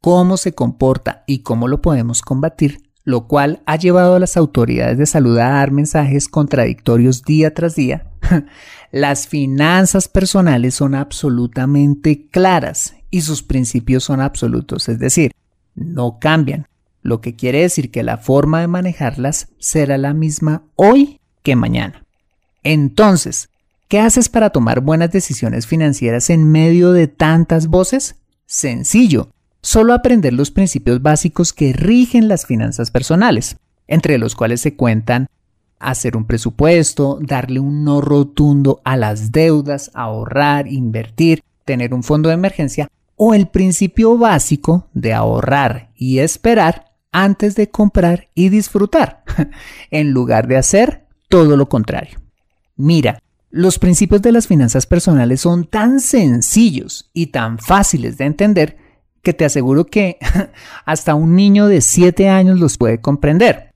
cómo 0.02 0.36
se 0.36 0.54
comporta 0.54 1.24
y 1.26 1.40
cómo 1.40 1.70
lo 1.70 1.82
podemos 1.82 2.22
combatir, 2.22 2.82
lo 3.06 3.26
cual 3.26 3.64
ha 3.66 3.78
llevado 3.78 4.16
a 4.16 4.20
las 4.20 4.36
autoridades 4.36 4.98
de 4.98 5.06
salud 5.06 5.38
a 5.38 5.52
dar 5.52 5.72
mensajes 5.72 6.28
contradictorios 6.28 7.24
día 7.24 7.54
tras 7.54 7.76
día, 7.76 8.12
las 8.92 9.26
finanzas 9.26 10.10
personales 10.10 10.76
son 10.76 10.96
absolutamente 10.96 12.28
claras 12.28 12.98
y 13.10 13.22
sus 13.22 13.42
principios 13.42 14.04
son 14.04 14.20
absolutos, 14.20 14.90
es 14.90 15.00
decir, 15.00 15.32
no 15.76 16.20
cambian, 16.20 16.68
lo 17.04 17.22
que 17.22 17.38
quiere 17.38 17.62
decir 17.62 17.90
que 17.90 18.04
la 18.04 18.18
forma 18.18 18.60
de 18.60 18.68
manejarlas 18.68 19.48
será 19.60 19.98
la 19.98 20.14
misma 20.14 20.64
hoy 20.76 21.22
que 21.42 21.56
mañana. 21.56 22.06
Entonces, 22.64 23.48
¿qué 23.88 24.00
haces 24.00 24.30
para 24.30 24.50
tomar 24.50 24.82
buenas 24.82 25.12
decisiones 25.12 25.68
financieras 25.68 26.30
en 26.30 26.52
medio 26.52 26.92
de 26.92 27.08
tantas 27.08 27.68
voces? 27.68 28.16
Sencillo, 28.46 29.30
solo 29.62 29.94
aprender 29.94 30.34
los 30.34 30.52
principios 30.52 31.02
básicos 31.02 31.54
que 31.54 31.74
rigen 31.74 32.28
las 32.28 32.46
finanzas 32.46 32.92
personales, 32.92 33.58
entre 33.88 34.18
los 34.18 34.36
cuales 34.36 34.62
se 34.62 34.76
cuentan 34.76 35.28
hacer 35.80 36.18
un 36.18 36.26
presupuesto, 36.26 37.20
darle 37.22 37.60
un 37.60 37.84
no 37.84 38.02
rotundo 38.02 38.82
a 38.84 38.98
las 38.98 39.32
deudas, 39.32 39.92
ahorrar, 39.94 40.68
invertir, 40.68 41.44
tener 41.66 41.94
un 41.94 42.04
fondo 42.04 42.30
de 42.30 42.36
emergencia 42.36 42.88
o 43.16 43.34
el 43.34 43.48
principio 43.48 44.18
básico 44.18 44.90
de 44.94 45.14
ahorrar 45.14 45.92
y 45.96 46.20
esperar 46.20 46.94
antes 47.12 47.56
de 47.56 47.70
comprar 47.70 48.30
y 48.36 48.50
disfrutar, 48.50 49.24
en 49.92 50.12
lugar 50.12 50.48
de 50.48 50.58
hacer 50.58 51.06
todo 51.30 51.56
lo 51.56 51.70
contrario. 51.70 52.20
Mira, 52.76 53.20
los 53.56 53.80
principios 53.80 54.22
de 54.22 54.34
las 54.34 54.48
finanzas 54.48 54.86
personales 54.86 55.40
son 55.40 55.64
tan 55.64 56.02
sencillos 56.02 57.10
y 57.14 57.28
tan 57.28 57.58
fáciles 57.58 58.18
de 58.18 58.26
entender 58.26 58.78
que 59.24 59.34
te 59.34 59.46
aseguro 59.46 59.86
que 59.86 60.18
hasta 60.86 61.16
un 61.16 61.38
niño 61.38 61.68
de 61.68 61.80
7 61.80 62.28
años 62.28 62.60
los 62.60 62.78
puede 62.78 63.00
comprender. 63.00 63.72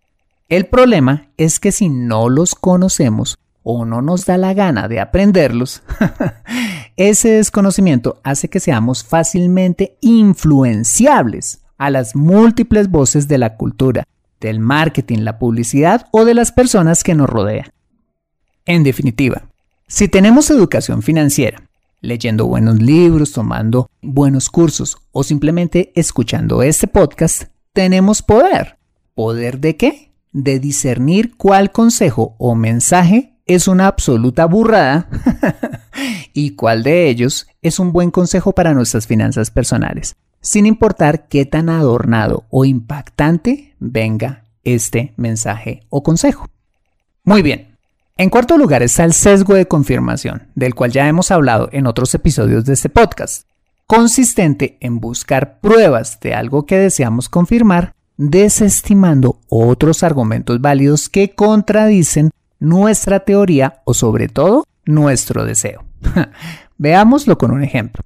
El 0.50 0.65
problema 0.65 1.29
es 1.38 1.62
que 1.62 1.71
si 1.71 1.88
no 1.88 2.27
los 2.27 2.55
conocemos 2.55 3.38
o 3.63 3.86
no 3.86 4.01
nos 4.01 4.25
da 4.25 4.38
la 4.38 4.53
gana 4.53 4.89
de 4.89 5.00
aprenderlos, 5.00 5.81
ese 6.98 7.29
desconocimiento 7.29 8.19
hace 8.25 8.50
que 8.50 8.59
seamos 8.59 9.05
fácilmente 9.05 9.98
influenciables 10.01 11.62
a 11.77 11.89
las 11.89 12.17
múltiples 12.17 12.89
voces 12.91 13.29
de 13.29 13.38
la 13.38 13.55
cultura, 13.55 14.03
del 14.41 14.59
marketing, 14.59 15.19
la 15.19 15.39
publicidad 15.39 16.07
o 16.12 16.25
de 16.25 16.33
las 16.33 16.51
personas 16.51 17.01
que 17.01 17.15
nos 17.15 17.29
rodean. 17.29 17.71
En 18.65 18.83
definitiva, 18.83 19.49
si 19.89 20.08
tenemos 20.08 20.50
educación 20.50 21.01
financiera 21.01 21.69
leyendo 22.01 22.48
buenos 22.48 22.81
libros, 22.81 23.34
tomando 23.34 23.89
buenos 24.01 24.50
cursos 24.50 24.98
o 25.12 25.24
simplemente 25.24 25.91
escuchando 25.96 26.63
este 26.63 26.88
podcast, 26.88 27.43
tenemos 27.74 28.22
poder. 28.22 28.77
¿Poder 29.15 29.60
de 29.60 29.75
qué? 29.75 30.12
De 30.31 30.60
discernir 30.60 31.36
cuál 31.36 31.72
consejo 31.72 32.36
o 32.38 32.55
mensaje 32.55 33.36
es 33.46 33.67
una 33.67 33.88
absoluta 33.88 34.46
burrada 34.46 35.10
y 36.34 36.51
cuál 36.51 36.84
de 36.84 37.10
ellos 37.10 37.48
es 37.62 37.79
un 37.79 37.91
buen 37.91 38.12
consejo 38.12 38.53
para 38.53 38.74
nuestras 38.74 39.08
finanzas 39.08 39.51
personales, 39.51 40.15
sin 40.39 40.65
importar 40.67 41.27
qué 41.27 41.46
tan 41.46 41.69
adornado 41.69 42.46
o 42.50 42.63
impactante 42.63 43.75
venga 43.79 44.46
este 44.63 45.13
mensaje 45.17 45.81
o 45.89 46.03
consejo. 46.03 46.48
Muy 47.24 47.41
bien, 47.41 47.78
en 48.19 48.29
cuarto 48.29 48.57
lugar 48.57 48.83
está 48.83 49.05
el 49.05 49.13
sesgo 49.13 49.53
de 49.53 49.65
confirmación, 49.65 50.49
del 50.53 50.75
cual 50.75 50.91
ya 50.91 51.07
hemos 51.07 51.31
hablado 51.31 51.69
en 51.71 51.88
otros 51.88 52.13
episodios 52.13 52.65
de 52.65 52.73
este 52.73 52.89
podcast, 52.89 53.47
consistente 53.88 54.77
en 54.81 54.99
buscar 54.99 55.61
pruebas 55.61 56.19
de 56.19 56.33
algo 56.33 56.65
que 56.65 56.77
deseamos 56.77 57.29
confirmar, 57.29 57.93
desestimando 58.17 59.39
otros 59.47 60.03
argumentos 60.03 60.59
válidos 60.59 61.07
que 61.07 61.33
contradicen 61.33 62.31
nuestra 62.59 63.21
teoría 63.21 63.81
o 63.85 63.93
sobre 63.93 64.27
todo 64.27 64.65
nuestro 64.83 65.45
deseo. 65.45 65.85
Veámoslo 66.77 67.38
con 67.38 67.51
un 67.51 67.63
ejemplo. 67.63 68.03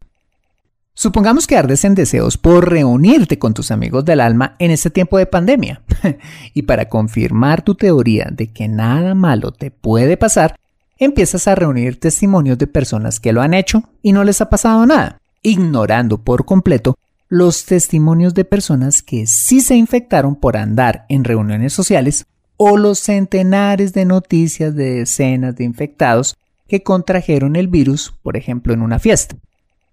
Supongamos 0.96 1.48
que 1.48 1.58
ardes 1.58 1.86
en 1.86 1.96
deseos 1.96 2.38
por 2.38 2.70
reunirte 2.70 3.40
con 3.40 3.56
tus 3.56 3.72
amigos 3.72 4.06
del 4.06 4.20
alma 4.20 4.56
en 4.60 4.70
este 4.70 4.92
tiempo 4.92 5.18
de 5.18 5.26
pandemia. 5.26 5.82
y 6.54 6.62
para 6.64 6.88
confirmar 6.88 7.64
tu 7.64 7.74
teoría 7.74 8.30
de 8.32 8.52
que 8.52 8.68
nada 8.68 9.16
malo 9.16 9.52
te 9.52 9.72
puede 9.72 10.18
pasar, 10.18 10.56
empiezas 11.00 11.48
a 11.48 11.56
reunir 11.56 12.00
testimonios 12.00 12.60
de 12.60 12.68
personas 12.68 13.20
que 13.20 13.34
lo 13.34 13.42
han 13.42 13.56
hecho 13.56 13.84
y 14.04 14.12
no 14.12 14.24
les 14.24 14.40
ha 14.42 14.52
pasado 14.52 14.86
nada, 14.86 15.20
ignorando 15.42 16.20
por 16.20 16.46
completo 16.46 16.96
los 17.28 17.66
testimonios 17.66 18.36
de 18.36 18.46
personas 18.46 19.02
que 19.02 19.26
sí 19.26 19.62
se 19.62 19.76
infectaron 19.76 20.36
por 20.36 20.58
andar 20.58 21.08
en 21.10 21.24
reuniones 21.24 21.74
sociales 21.74 22.28
o 22.58 22.78
los 22.78 23.00
centenares 23.00 23.94
de 23.94 24.06
noticias 24.06 24.76
de 24.76 25.00
decenas 25.00 25.56
de 25.56 25.64
infectados 25.64 26.36
que 26.68 26.84
contrajeron 26.84 27.56
el 27.56 27.68
virus, 27.68 28.14
por 28.22 28.38
ejemplo, 28.38 28.76
en 28.76 28.84
una 28.84 29.00
fiesta. 29.00 29.36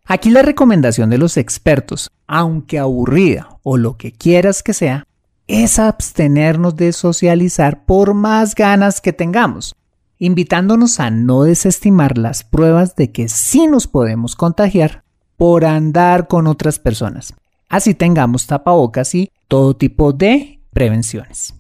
Aquí 0.05 0.31
la 0.31 0.43
recomendación 0.43 1.11
de 1.11 1.19
los 1.19 1.37
expertos, 1.37 2.11
aunque 2.27 2.79
aburrida 2.79 3.59
o 3.63 3.77
lo 3.77 3.97
que 3.97 4.13
quieras 4.13 4.63
que 4.63 4.75
sea, 4.75 5.07
es 5.47 5.79
abstenernos 5.79 6.77
de 6.77 6.93
socializar 6.93 7.85
por 7.85 8.15
más 8.15 8.55
ganas 8.55 9.01
que 9.01 9.13
tengamos, 9.13 9.75
invitándonos 10.19 11.01
a 11.01 11.11
no 11.11 11.43
desestimar 11.43 12.19
las 12.19 12.45
pruebas 12.45 12.95
de 12.95 13.11
que 13.11 13.29
sí 13.29 13.67
nos 13.67 13.87
podemos 13.87 14.37
contagiar 14.37 15.03
por 15.37 15.65
andar 15.65 16.29
con 16.29 16.47
otras 16.47 16.79
personas. 16.79 17.35
Así 17.69 17.95
tengamos 17.95 18.47
tapabocas 18.47 19.15
y 19.15 19.31
todo 19.49 19.75
tipo 19.75 20.13
de 20.13 20.61
prevenciones. 20.73 21.55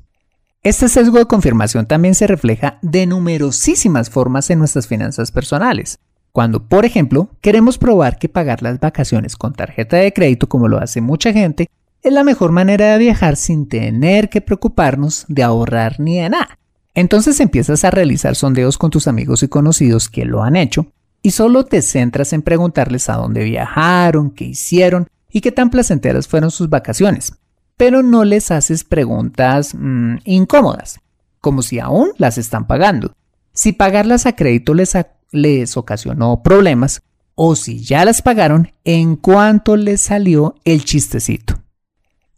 Este 0.62 0.88
sesgo 0.88 1.18
de 1.18 1.24
confirmación 1.24 1.86
también 1.86 2.14
se 2.14 2.26
refleja 2.26 2.78
de 2.82 3.06
numerosísimas 3.06 4.10
formas 4.10 4.50
en 4.50 4.58
nuestras 4.58 4.86
finanzas 4.86 5.32
personales. 5.32 5.98
Cuando, 6.32 6.64
por 6.68 6.84
ejemplo, 6.84 7.30
queremos 7.40 7.78
probar 7.78 8.18
que 8.18 8.28
pagar 8.28 8.62
las 8.62 8.78
vacaciones 8.78 9.36
con 9.36 9.52
tarjeta 9.52 9.96
de 9.96 10.12
crédito, 10.12 10.48
como 10.48 10.68
lo 10.68 10.78
hace 10.78 11.00
mucha 11.00 11.32
gente, 11.32 11.68
es 12.02 12.12
la 12.12 12.24
mejor 12.24 12.52
manera 12.52 12.92
de 12.92 12.98
viajar 12.98 13.36
sin 13.36 13.68
tener 13.68 14.28
que 14.28 14.40
preocuparnos 14.40 15.24
de 15.28 15.42
ahorrar 15.42 15.98
ni 15.98 16.18
de 16.18 16.30
nada. 16.30 16.58
Entonces 16.94 17.40
empiezas 17.40 17.84
a 17.84 17.90
realizar 17.90 18.36
sondeos 18.36 18.78
con 18.78 18.90
tus 18.90 19.06
amigos 19.06 19.42
y 19.42 19.48
conocidos 19.48 20.08
que 20.08 20.24
lo 20.24 20.42
han 20.42 20.56
hecho 20.56 20.86
y 21.22 21.32
solo 21.32 21.64
te 21.64 21.82
centras 21.82 22.32
en 22.32 22.42
preguntarles 22.42 23.08
a 23.08 23.16
dónde 23.16 23.44
viajaron, 23.44 24.30
qué 24.30 24.44
hicieron 24.44 25.08
y 25.30 25.40
qué 25.40 25.52
tan 25.52 25.70
placenteras 25.70 26.26
fueron 26.26 26.50
sus 26.50 26.68
vacaciones. 26.68 27.34
Pero 27.76 28.02
no 28.02 28.24
les 28.24 28.50
haces 28.50 28.84
preguntas 28.84 29.74
mm, 29.74 30.16
incómodas, 30.24 31.00
como 31.40 31.62
si 31.62 31.78
aún 31.78 32.12
las 32.18 32.38
están 32.38 32.66
pagando. 32.66 33.12
Si 33.52 33.72
pagarlas 33.72 34.26
a 34.26 34.34
crédito 34.36 34.74
les, 34.74 34.96
les 35.32 35.76
ocasionó 35.76 36.42
problemas 36.42 37.02
o 37.34 37.56
si 37.56 37.82
ya 37.82 38.04
las 38.04 38.20
pagaron, 38.20 38.72
en 38.84 39.16
cuánto 39.16 39.76
les 39.76 40.02
salió 40.02 40.56
el 40.64 40.84
chistecito. 40.84 41.54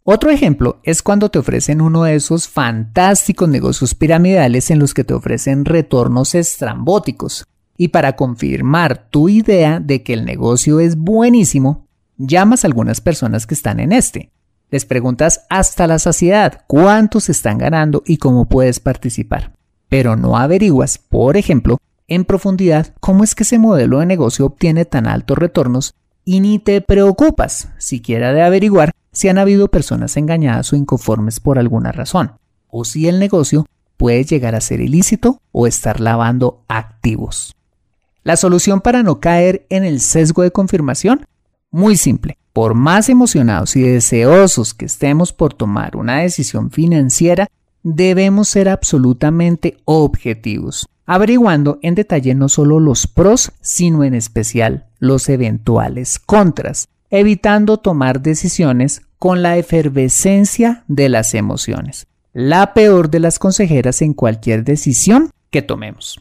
Otro 0.04 0.30
ejemplo 0.30 0.80
es 0.84 1.02
cuando 1.02 1.28
te 1.28 1.38
ofrecen 1.38 1.80
uno 1.80 2.04
de 2.04 2.14
esos 2.14 2.48
fantásticos 2.48 3.48
negocios 3.48 3.94
piramidales 3.94 4.70
en 4.70 4.78
los 4.78 4.94
que 4.94 5.04
te 5.04 5.14
ofrecen 5.14 5.64
retornos 5.64 6.34
estrambóticos. 6.34 7.46
Y 7.76 7.88
para 7.88 8.14
confirmar 8.14 9.08
tu 9.10 9.28
idea 9.28 9.80
de 9.80 10.02
que 10.02 10.12
el 10.12 10.24
negocio 10.24 10.78
es 10.78 10.96
buenísimo, 10.96 11.86
llamas 12.16 12.64
a 12.64 12.68
algunas 12.68 13.00
personas 13.00 13.46
que 13.46 13.54
están 13.54 13.80
en 13.80 13.92
este. 13.92 14.30
Les 14.70 14.84
preguntas 14.84 15.46
hasta 15.50 15.86
la 15.86 15.98
saciedad 15.98 16.62
cuántos 16.66 17.28
están 17.28 17.58
ganando 17.58 18.02
y 18.06 18.18
cómo 18.18 18.48
puedes 18.48 18.80
participar. 18.80 19.52
Pero 19.88 20.16
no 20.16 20.36
averiguas, 20.36 20.98
por 20.98 21.36
ejemplo, 21.36 21.78
en 22.14 22.24
profundidad 22.24 22.94
cómo 23.00 23.24
es 23.24 23.34
que 23.34 23.42
ese 23.44 23.58
modelo 23.58 24.00
de 24.00 24.06
negocio 24.06 24.44
obtiene 24.46 24.84
tan 24.84 25.06
altos 25.06 25.38
retornos 25.38 25.94
y 26.24 26.40
ni 26.40 26.58
te 26.58 26.80
preocupas 26.80 27.68
siquiera 27.78 28.32
de 28.32 28.42
averiguar 28.42 28.92
si 29.12 29.28
han 29.28 29.38
habido 29.38 29.68
personas 29.68 30.16
engañadas 30.16 30.72
o 30.72 30.76
inconformes 30.76 31.40
por 31.40 31.58
alguna 31.58 31.90
razón, 31.90 32.32
o 32.68 32.84
si 32.84 33.08
el 33.08 33.18
negocio 33.18 33.66
puede 33.96 34.24
llegar 34.24 34.54
a 34.54 34.60
ser 34.60 34.80
ilícito 34.80 35.40
o 35.52 35.66
estar 35.66 36.00
lavando 36.00 36.64
activos. 36.68 37.56
La 38.24 38.36
solución 38.36 38.80
para 38.80 39.02
no 39.02 39.20
caer 39.20 39.66
en 39.68 39.84
el 39.84 40.00
sesgo 40.00 40.42
de 40.42 40.52
confirmación? 40.52 41.26
Muy 41.70 41.96
simple. 41.96 42.36
Por 42.52 42.74
más 42.74 43.08
emocionados 43.08 43.74
y 43.76 43.80
deseosos 43.80 44.74
que 44.74 44.84
estemos 44.84 45.32
por 45.32 45.54
tomar 45.54 45.96
una 45.96 46.18
decisión 46.18 46.70
financiera, 46.70 47.48
debemos 47.82 48.48
ser 48.48 48.68
absolutamente 48.68 49.78
objetivos, 49.86 50.86
averiguando 51.06 51.78
en 51.82 51.94
detalle 51.94 52.34
no 52.34 52.48
solo 52.48 52.80
los 52.80 53.06
pros, 53.06 53.52
sino 53.60 54.04
en 54.04 54.14
especial 54.14 54.86
los 54.98 55.28
eventuales 55.28 56.18
contras, 56.18 56.88
evitando 57.10 57.78
tomar 57.78 58.22
decisiones 58.22 59.02
con 59.18 59.42
la 59.42 59.56
efervescencia 59.56 60.84
de 60.88 61.08
las 61.08 61.34
emociones, 61.34 62.06
la 62.32 62.74
peor 62.74 63.10
de 63.10 63.20
las 63.20 63.38
consejeras 63.38 64.02
en 64.02 64.14
cualquier 64.14 64.64
decisión 64.64 65.30
que 65.50 65.62
tomemos. 65.62 66.20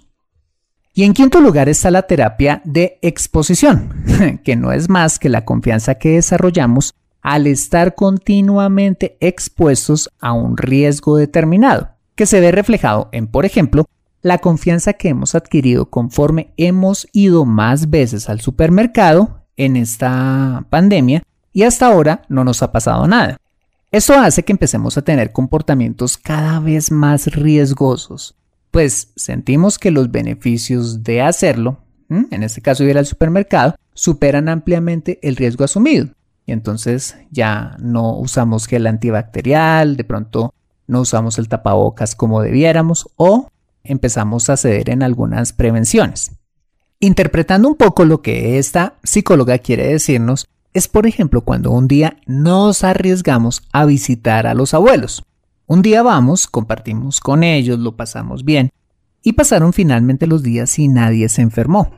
Y 0.93 1.03
en 1.03 1.13
quinto 1.13 1.39
lugar 1.39 1.69
está 1.69 1.89
la 1.89 2.03
terapia 2.03 2.61
de 2.65 2.99
exposición, 3.01 4.03
que 4.43 4.55
no 4.55 4.73
es 4.73 4.89
más 4.89 5.19
que 5.19 5.29
la 5.29 5.45
confianza 5.45 5.95
que 5.95 6.11
desarrollamos 6.11 6.93
al 7.21 7.47
estar 7.47 7.95
continuamente 7.95 9.15
expuestos 9.21 10.09
a 10.19 10.33
un 10.33 10.57
riesgo 10.57 11.15
determinado, 11.15 11.91
que 12.15 12.25
se 12.25 12.41
ve 12.41 12.51
reflejado 12.51 13.09
en, 13.13 13.27
por 13.27 13.45
ejemplo, 13.45 13.85
la 14.21 14.37
confianza 14.37 14.93
que 14.93 15.09
hemos 15.09 15.35
adquirido 15.35 15.89
conforme 15.89 16.53
hemos 16.57 17.07
ido 17.11 17.45
más 17.45 17.89
veces 17.89 18.29
al 18.29 18.41
supermercado 18.41 19.41
en 19.57 19.75
esta 19.75 20.65
pandemia 20.69 21.23
y 21.53 21.63
hasta 21.63 21.87
ahora 21.87 22.23
no 22.29 22.43
nos 22.43 22.61
ha 22.63 22.71
pasado 22.71 23.07
nada. 23.07 23.37
Esto 23.91 24.13
hace 24.13 24.43
que 24.43 24.53
empecemos 24.53 24.97
a 24.97 25.01
tener 25.01 25.33
comportamientos 25.33 26.17
cada 26.17 26.59
vez 26.59 26.91
más 26.91 27.27
riesgosos, 27.27 28.35
pues 28.71 29.11
sentimos 29.15 29.77
que 29.77 29.91
los 29.91 30.11
beneficios 30.11 31.03
de 31.03 31.21
hacerlo, 31.21 31.79
en 32.09 32.43
este 32.43 32.61
caso 32.61 32.83
ir 32.83 32.97
al 32.97 33.05
supermercado, 33.05 33.75
superan 33.93 34.49
ampliamente 34.49 35.19
el 35.21 35.35
riesgo 35.35 35.65
asumido. 35.65 36.07
Y 36.45 36.53
entonces 36.53 37.17
ya 37.31 37.75
no 37.79 38.17
usamos 38.17 38.65
gel 38.65 38.87
antibacterial, 38.87 39.97
de 39.97 40.03
pronto 40.03 40.53
no 40.87 41.01
usamos 41.01 41.37
el 41.37 41.47
tapabocas 41.47 42.15
como 42.15 42.41
debiéramos 42.41 43.09
o 43.15 43.49
empezamos 43.83 44.49
a 44.49 44.57
ceder 44.57 44.89
en 44.89 45.03
algunas 45.03 45.53
prevenciones. 45.53 46.31
Interpretando 46.99 47.67
un 47.67 47.75
poco 47.75 48.05
lo 48.05 48.21
que 48.21 48.57
esta 48.57 48.95
psicóloga 49.03 49.57
quiere 49.57 49.87
decirnos, 49.87 50.47
es 50.73 50.87
por 50.87 51.07
ejemplo 51.07 51.41
cuando 51.41 51.71
un 51.71 51.87
día 51.87 52.17
nos 52.25 52.83
arriesgamos 52.83 53.63
a 53.71 53.85
visitar 53.85 54.47
a 54.47 54.53
los 54.53 54.73
abuelos. 54.73 55.23
Un 55.67 55.81
día 55.81 56.03
vamos, 56.03 56.47
compartimos 56.47 57.19
con 57.19 57.43
ellos, 57.43 57.79
lo 57.79 57.95
pasamos 57.95 58.45
bien, 58.45 58.71
y 59.23 59.33
pasaron 59.33 59.73
finalmente 59.73 60.27
los 60.27 60.43
días 60.43 60.77
y 60.79 60.87
nadie 60.87 61.29
se 61.29 61.41
enfermó. 61.41 61.91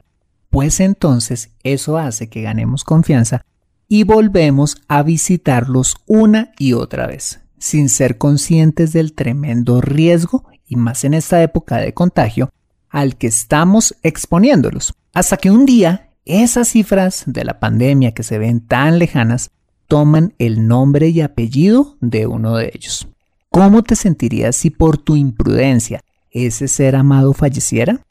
Pues 0.49 0.79
entonces 0.79 1.49
eso 1.63 1.97
hace 1.97 2.29
que 2.29 2.41
ganemos 2.41 2.83
confianza 2.83 3.45
y 3.87 4.03
volvemos 4.03 4.77
a 4.87 5.03
visitarlos 5.03 5.95
una 6.05 6.51
y 6.57 6.73
otra 6.73 7.07
vez, 7.07 7.41
sin 7.57 7.89
ser 7.89 8.17
conscientes 8.17 8.93
del 8.93 9.13
tremendo 9.13 9.81
riesgo, 9.81 10.45
y 10.73 10.75
más 10.75 11.03
en 11.03 11.13
esta 11.13 11.41
época 11.41 11.77
de 11.77 11.93
contagio, 11.93 12.51
al 12.89 13.15
que 13.15 13.27
estamos 13.27 13.95
exponiéndolos. 14.03 14.93
Hasta 15.13 15.38
que 15.38 15.51
un 15.51 15.65
día 15.65 16.09
esas 16.25 16.69
cifras 16.69 17.23
de 17.25 17.43
la 17.43 17.59
pandemia 17.59 18.13
que 18.13 18.23
se 18.23 18.38
ven 18.38 18.62
tan 18.62 18.97
lejanas 18.97 19.51
toman 19.88 20.33
el 20.39 20.67
nombre 20.67 21.09
y 21.09 21.21
apellido 21.21 21.97
de 22.01 22.27
uno 22.27 22.55
de 22.55 22.71
ellos. 22.73 23.07
¿Cómo 23.49 23.83
te 23.83 23.95
sentirías 23.95 24.55
si 24.55 24.69
por 24.69 24.97
tu 24.97 25.15
imprudencia 25.15 26.01
ese 26.31 26.67
ser 26.67 26.95
amado 26.95 27.33
falleciera? 27.33 28.01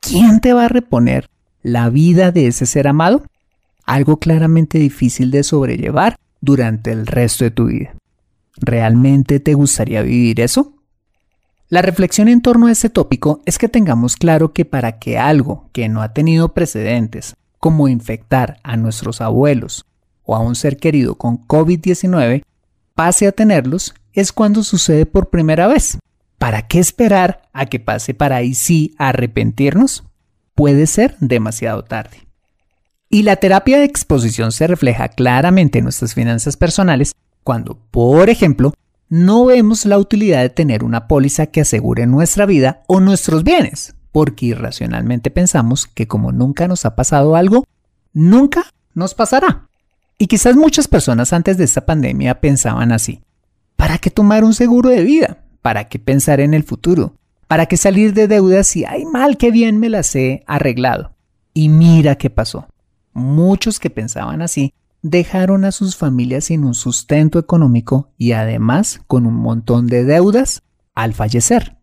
¿Quién 0.00 0.40
te 0.40 0.52
va 0.52 0.64
a 0.64 0.68
reponer 0.68 1.28
la 1.62 1.90
vida 1.90 2.32
de 2.32 2.48
ese 2.48 2.66
ser 2.66 2.88
amado? 2.88 3.22
Algo 3.84 4.18
claramente 4.18 4.78
difícil 4.78 5.30
de 5.30 5.44
sobrellevar 5.44 6.16
durante 6.40 6.90
el 6.90 7.06
resto 7.06 7.44
de 7.44 7.50
tu 7.50 7.66
vida. 7.66 7.94
¿Realmente 8.56 9.38
te 9.38 9.54
gustaría 9.54 10.02
vivir 10.02 10.40
eso? 10.40 10.77
La 11.70 11.82
reflexión 11.82 12.28
en 12.28 12.40
torno 12.40 12.66
a 12.66 12.72
este 12.72 12.88
tópico 12.88 13.42
es 13.44 13.58
que 13.58 13.68
tengamos 13.68 14.16
claro 14.16 14.54
que 14.54 14.64
para 14.64 14.98
que 14.98 15.18
algo 15.18 15.68
que 15.72 15.90
no 15.90 16.00
ha 16.00 16.14
tenido 16.14 16.54
precedentes, 16.54 17.36
como 17.58 17.88
infectar 17.88 18.58
a 18.62 18.78
nuestros 18.78 19.20
abuelos 19.20 19.84
o 20.22 20.34
a 20.34 20.40
un 20.40 20.54
ser 20.54 20.78
querido 20.78 21.16
con 21.16 21.46
COVID-19, 21.46 22.42
pase 22.94 23.26
a 23.26 23.32
tenerlos, 23.32 23.94
es 24.14 24.32
cuando 24.32 24.62
sucede 24.62 25.04
por 25.04 25.28
primera 25.28 25.66
vez. 25.66 25.98
¿Para 26.38 26.66
qué 26.66 26.78
esperar 26.78 27.42
a 27.52 27.66
que 27.66 27.80
pase 27.80 28.14
para 28.14 28.36
ahí 28.36 28.54
sí 28.54 28.94
arrepentirnos? 28.96 30.04
Puede 30.54 30.86
ser 30.86 31.16
demasiado 31.20 31.84
tarde. 31.84 32.28
Y 33.10 33.24
la 33.24 33.36
terapia 33.36 33.78
de 33.78 33.84
exposición 33.84 34.52
se 34.52 34.66
refleja 34.66 35.08
claramente 35.08 35.78
en 35.78 35.84
nuestras 35.84 36.14
finanzas 36.14 36.56
personales 36.56 37.12
cuando, 37.44 37.78
por 37.90 38.30
ejemplo, 38.30 38.72
no 39.08 39.46
vemos 39.46 39.86
la 39.86 39.98
utilidad 39.98 40.42
de 40.42 40.50
tener 40.50 40.84
una 40.84 41.08
póliza 41.08 41.46
que 41.46 41.62
asegure 41.62 42.06
nuestra 42.06 42.46
vida 42.46 42.82
o 42.86 43.00
nuestros 43.00 43.42
bienes, 43.42 43.94
porque 44.12 44.46
irracionalmente 44.46 45.30
pensamos 45.30 45.86
que 45.86 46.06
como 46.06 46.32
nunca 46.32 46.68
nos 46.68 46.84
ha 46.84 46.94
pasado 46.94 47.34
algo, 47.34 47.64
nunca 48.12 48.64
nos 48.94 49.14
pasará. 49.14 49.68
Y 50.18 50.26
quizás 50.26 50.56
muchas 50.56 50.88
personas 50.88 51.32
antes 51.32 51.56
de 51.56 51.64
esta 51.64 51.86
pandemia 51.86 52.40
pensaban 52.40 52.92
así. 52.92 53.22
¿Para 53.76 53.98
qué 53.98 54.10
tomar 54.10 54.44
un 54.44 54.52
seguro 54.52 54.90
de 54.90 55.04
vida? 55.04 55.38
¿Para 55.62 55.88
qué 55.88 55.98
pensar 55.98 56.40
en 56.40 56.52
el 56.52 56.64
futuro? 56.64 57.14
¿Para 57.46 57.66
qué 57.66 57.76
salir 57.76 58.12
de 58.12 58.28
deudas 58.28 58.66
si 58.66 58.84
hay 58.84 59.04
mal 59.06 59.38
que 59.38 59.50
bien 59.50 59.78
me 59.78 59.88
las 59.88 60.14
he 60.16 60.42
arreglado? 60.46 61.12
Y 61.54 61.68
mira 61.68 62.16
qué 62.16 62.28
pasó. 62.28 62.66
Muchos 63.12 63.78
que 63.78 63.88
pensaban 63.88 64.42
así 64.42 64.74
dejaron 65.02 65.64
a 65.64 65.72
sus 65.72 65.96
familias 65.96 66.46
sin 66.46 66.64
un 66.64 66.74
sustento 66.74 67.38
económico 67.38 68.10
y 68.18 68.32
además 68.32 69.00
con 69.06 69.26
un 69.26 69.34
montón 69.34 69.86
de 69.86 70.04
deudas 70.04 70.62
al 70.94 71.14
fallecer. 71.14 71.76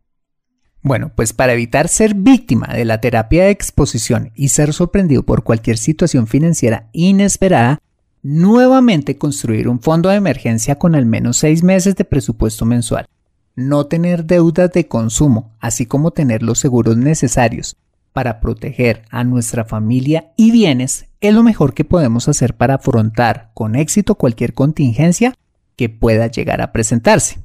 Bueno, 0.82 1.12
pues 1.16 1.34
para 1.34 1.54
evitar 1.54 1.88
ser 1.88 2.14
víctima 2.14 2.68
de 2.68 2.86
la 2.86 3.02
terapia 3.02 3.46
de 3.46 3.50
exposición 3.50 4.32
y 4.36 4.50
ser 4.50 4.74
sorprendido 4.74 5.24
por 5.24 5.44
cualquier 5.44 5.78
situación 5.78 6.28
financiera 6.28 6.90
inesperada, 6.92 7.80
nuevamente 8.22 9.18
construir 9.18 9.68
un 9.68 9.80
fondo 9.80 10.10
de 10.10 10.16
emergencia 10.16 10.76
con 10.76 10.94
al 10.94 11.06
menos 11.06 11.38
seis 11.38 11.64
meses 11.64 11.96
de 11.96 12.06
presupuesto 12.06 12.66
mensual, 12.66 13.08
no 13.56 13.88
tener 13.88 14.26
deudas 14.26 14.72
de 14.74 14.88
consumo, 14.88 15.56
así 15.60 15.86
como 15.86 16.12
tener 16.12 16.44
los 16.44 16.60
seguros 16.60 16.98
necesarios 16.98 17.78
para 18.16 18.40
proteger 18.40 19.02
a 19.10 19.26
nuestra 19.26 19.66
familia 19.66 20.32
y 20.38 20.50
bienes, 20.52 21.08
es 21.20 21.34
lo 21.34 21.44
mejor 21.44 21.74
que 21.74 21.84
podemos 21.84 22.30
hacer 22.30 22.54
para 22.54 22.76
afrontar 22.76 23.52
con 23.54 23.76
éxito 23.76 24.16
cualquier 24.16 24.54
contingencia 24.54 25.36
que 25.76 25.90
pueda 25.90 26.28
llegar 26.28 26.62
a 26.62 26.72
presentarse. 26.72 27.40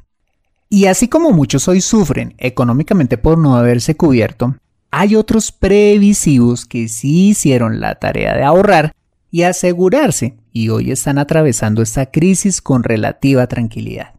Y 0.69 0.87
así 0.87 1.09
como 1.09 1.33
muchos 1.33 1.67
hoy 1.67 1.81
sufren 1.81 2.37
económicamente 2.39 3.19
por 3.19 3.37
no 3.37 3.57
haberse 3.57 3.97
cubierto, 3.97 4.55
hay 4.93 5.17
otros 5.17 5.51
previsivos 5.51 6.67
que 6.67 6.87
sí 6.87 7.31
hicieron 7.31 7.81
la 7.81 7.97
tarea 7.97 8.37
de 8.37 8.45
ahorrar 8.45 8.95
y 9.33 9.43
asegurarse 9.43 10.37
y 10.53 10.69
hoy 10.69 10.93
están 10.93 11.19
atravesando 11.19 11.83
esta 11.83 12.07
crisis 12.07 12.63
con 12.63 12.85
relativa 12.85 13.49
tranquilidad. 13.49 14.15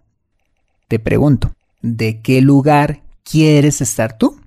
Te 0.89 0.99
pregunto, 0.99 1.53
¿de 1.81 2.19
qué 2.19 2.41
lugar 2.41 3.03
quieres 3.23 3.79
estar 3.79 4.17
tú? 4.17 4.40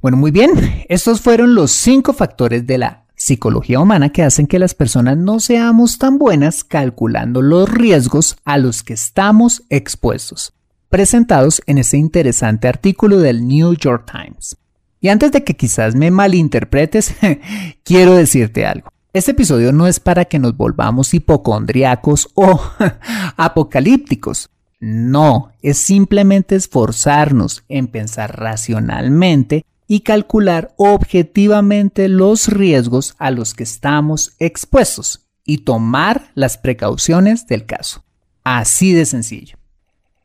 Bueno, 0.00 0.16
muy 0.16 0.30
bien, 0.30 0.84
estos 0.88 1.20
fueron 1.20 1.54
los 1.54 1.72
cinco 1.72 2.12
factores 2.12 2.66
de 2.66 2.78
la 2.78 3.04
psicología 3.16 3.80
humana 3.80 4.10
que 4.10 4.22
hacen 4.22 4.46
que 4.46 4.58
las 4.58 4.74
personas 4.74 5.16
no 5.16 5.40
seamos 5.40 5.98
tan 5.98 6.18
buenas 6.18 6.64
calculando 6.64 7.42
los 7.42 7.68
riesgos 7.68 8.36
a 8.44 8.58
los 8.58 8.82
que 8.82 8.92
estamos 8.92 9.62
expuestos 9.70 10.52
presentados 10.88 11.60
en 11.66 11.78
este 11.78 11.96
interesante 11.96 12.68
artículo 12.68 13.18
del 13.18 13.46
New 13.46 13.74
York 13.74 14.10
Times. 14.10 14.56
Y 15.00 15.08
antes 15.08 15.32
de 15.32 15.44
que 15.44 15.56
quizás 15.56 15.94
me 15.94 16.10
malinterpretes, 16.10 17.14
quiero 17.84 18.14
decirte 18.14 18.66
algo. 18.66 18.88
Este 19.12 19.32
episodio 19.32 19.72
no 19.72 19.86
es 19.86 20.00
para 20.00 20.26
que 20.26 20.38
nos 20.38 20.56
volvamos 20.56 21.14
hipocondriacos 21.14 22.30
o 22.34 22.60
apocalípticos. 23.36 24.50
No, 24.78 25.52
es 25.62 25.78
simplemente 25.78 26.54
esforzarnos 26.54 27.64
en 27.68 27.88
pensar 27.88 28.38
racionalmente 28.38 29.64
y 29.86 30.00
calcular 30.00 30.74
objetivamente 30.76 32.08
los 32.08 32.48
riesgos 32.48 33.14
a 33.18 33.30
los 33.30 33.54
que 33.54 33.62
estamos 33.62 34.34
expuestos 34.38 35.26
y 35.44 35.58
tomar 35.58 36.30
las 36.34 36.58
precauciones 36.58 37.46
del 37.46 37.66
caso. 37.66 38.04
Así 38.42 38.92
de 38.92 39.06
sencillo. 39.06 39.56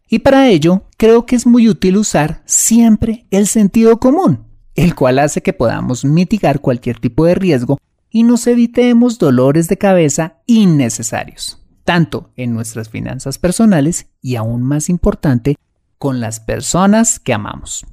Y 0.10 0.20
para 0.20 0.50
ello, 0.50 0.84
creo 0.98 1.26
que 1.26 1.36
es 1.36 1.46
muy 1.46 1.70
útil 1.70 1.98
usar 1.98 2.42
siempre 2.46 3.28
el 3.32 3.48
sentido 3.48 4.00
común, 4.00 4.46
el 4.76 4.94
cual 4.94 5.20
hace 5.20 5.42
que 5.42 5.54
podamos 5.54 6.04
mitigar 6.04 6.60
cualquier 6.60 7.00
tipo 7.00 7.26
de 7.26 7.36
riesgo 7.36 7.78
y 8.10 8.24
nos 8.24 8.46
evitemos 8.48 9.20
dolores 9.20 9.70
de 9.70 9.78
cabeza 9.78 10.42
innecesarios, 10.48 11.64
tanto 11.86 12.32
en 12.36 12.54
nuestras 12.54 12.90
finanzas 12.90 13.38
personales 13.38 14.08
y 14.22 14.36
aún 14.36 14.64
más 14.64 14.90
importante, 14.90 15.56
con 15.98 16.20
las 16.20 16.40
personas 16.40 17.20
que 17.20 17.34
amamos. 17.34 17.86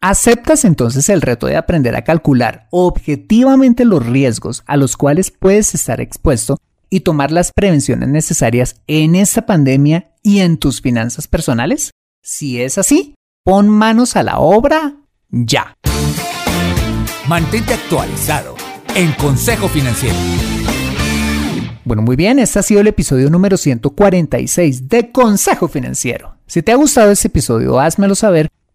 ¿Aceptas 0.00 0.64
entonces 0.64 1.08
el 1.08 1.20
reto 1.20 1.48
de 1.48 1.56
aprender 1.56 1.96
a 1.96 2.04
calcular 2.04 2.68
objetivamente 2.70 3.84
los 3.84 4.06
riesgos 4.06 4.62
a 4.66 4.76
los 4.76 4.96
cuales 4.96 5.32
puedes 5.32 5.74
estar 5.74 6.00
expuesto 6.00 6.56
y 6.88 7.00
tomar 7.00 7.32
las 7.32 7.50
prevenciones 7.50 8.08
necesarias 8.08 8.80
en 8.86 9.16
esta 9.16 9.44
pandemia 9.44 10.12
y 10.22 10.38
en 10.38 10.58
tus 10.58 10.80
finanzas 10.80 11.26
personales? 11.26 11.90
Si 12.22 12.62
es 12.62 12.78
así, 12.78 13.16
pon 13.44 13.68
manos 13.68 14.14
a 14.14 14.22
la 14.22 14.38
obra 14.38 14.98
ya. 15.30 15.74
Mantente 17.26 17.74
actualizado 17.74 18.54
en 18.94 19.10
Consejo 19.14 19.66
Financiero. 19.66 20.16
Bueno, 21.84 22.02
muy 22.02 22.14
bien, 22.14 22.38
este 22.38 22.60
ha 22.60 22.62
sido 22.62 22.82
el 22.82 22.86
episodio 22.86 23.30
número 23.30 23.56
146 23.56 24.88
de 24.88 25.10
Consejo 25.10 25.66
Financiero. 25.66 26.36
Si 26.46 26.62
te 26.62 26.70
ha 26.70 26.76
gustado 26.76 27.10
este 27.10 27.26
episodio, 27.26 27.80
házmelo 27.80 28.14
saber 28.14 28.48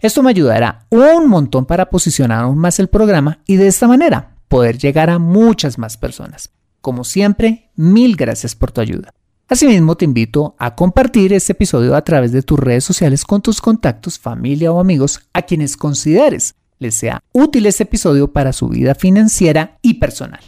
Esto 0.00 0.22
me 0.22 0.30
ayudará 0.30 0.86
un 0.88 1.28
montón 1.28 1.66
para 1.66 1.90
posicionar 1.90 2.44
aún 2.44 2.56
más 2.56 2.78
el 2.78 2.88
programa 2.88 3.40
y 3.46 3.56
de 3.56 3.66
esta 3.66 3.86
manera 3.86 4.36
poder 4.48 4.78
llegar 4.78 5.10
a 5.10 5.18
muchas 5.18 5.78
más 5.78 5.98
personas. 5.98 6.50
Como 6.80 7.04
siempre, 7.04 7.70
mil 7.76 8.16
gracias 8.16 8.54
por 8.54 8.72
tu 8.72 8.80
ayuda. 8.80 9.12
Asimismo, 9.46 9.96
te 9.96 10.06
invito 10.06 10.54
a 10.58 10.74
compartir 10.74 11.34
este 11.34 11.52
episodio 11.52 11.94
a 11.94 12.02
través 12.02 12.32
de 12.32 12.42
tus 12.42 12.58
redes 12.58 12.84
sociales 12.84 13.24
con 13.24 13.42
tus 13.42 13.60
contactos, 13.60 14.18
familia 14.18 14.72
o 14.72 14.80
amigos 14.80 15.20
a 15.34 15.42
quienes 15.42 15.76
consideres 15.76 16.54
les 16.78 16.94
sea 16.94 17.22
útil 17.32 17.66
este 17.66 17.82
episodio 17.82 18.32
para 18.32 18.54
su 18.54 18.68
vida 18.68 18.94
financiera 18.94 19.76
y 19.82 19.94
personal. 19.94 20.40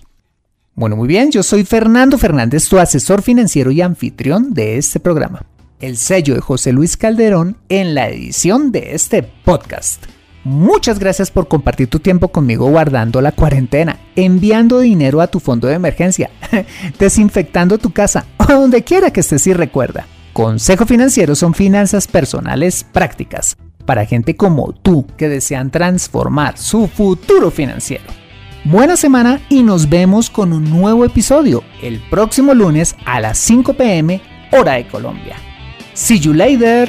Bueno, 0.75 0.97
muy 0.97 1.07
bien, 1.07 1.31
yo 1.31 1.43
soy 1.43 1.65
Fernando 1.65 2.17
Fernández, 2.17 2.69
tu 2.71 2.79
asesor 2.79 3.21
financiero 3.21 3.71
y 3.71 3.83
anfitrión 3.83 4.55
de 4.55 4.79
este 4.79 4.99
programa. 4.99 5.45
El 5.83 5.97
sello 5.97 6.37
de 6.37 6.41
José 6.41 6.73
Luis 6.73 6.97
Calderón 6.97 7.57
en 7.69 7.97
la 7.97 8.09
edición 8.09 8.71
de 8.71 8.95
este 8.95 9.25
podcast. 9.25 10.05
Muchas 10.45 11.01
gracias 11.01 11.33
por 11.33 11.49
compartir 11.49 11.89
tu 11.89 11.99
tiempo 11.99 12.29
conmigo 12.29 12.71
guardando 12.71 13.21
la 13.21 13.33
cuarentena, 13.33 13.99
enviando 14.15 14.79
dinero 14.79 15.21
a 15.21 15.27
tu 15.27 15.41
fondo 15.41 15.67
de 15.67 15.75
emergencia, 15.75 16.31
desinfectando 17.01 17.79
tu 17.79 17.91
casa 17.91 18.27
o 18.37 18.45
donde 18.49 18.85
quiera 18.85 19.13
que 19.13 19.21
estés 19.21 19.45
y 19.49 19.55
recuerda. 19.55 20.07
Consejo 20.33 20.87
Financiero 20.87 21.35
son 21.35 21.53
finanzas 21.53 22.07
personales 22.07 22.85
prácticas 22.85 23.57
para 23.85 24.07
gente 24.07 24.37
como 24.37 24.73
tú 24.73 25.05
que 25.17 25.29
desean 25.29 25.73
transformar 25.73 26.59
su 26.59 26.87
futuro 26.87 27.51
financiero. 27.51 28.05
Buena 28.63 28.97
semana 28.97 29.41
y 29.49 29.65
nos 29.65 29.89
vemos 29.89 30.31
con 30.31 30.53
un 30.53 30.71
nuevo 30.71 31.05
episodio 31.05 31.65
el 31.83 32.01
próximo 32.09 32.55
lunes 32.55 32.95
a 33.05 33.19
las 33.19 33.37
5 33.39 33.75
pm 33.75 34.23
hora 34.53 34.75
de 34.75 34.87
Colombia. 34.87 35.52
See 35.95 36.17
you 36.17 36.33
later. 36.33 36.87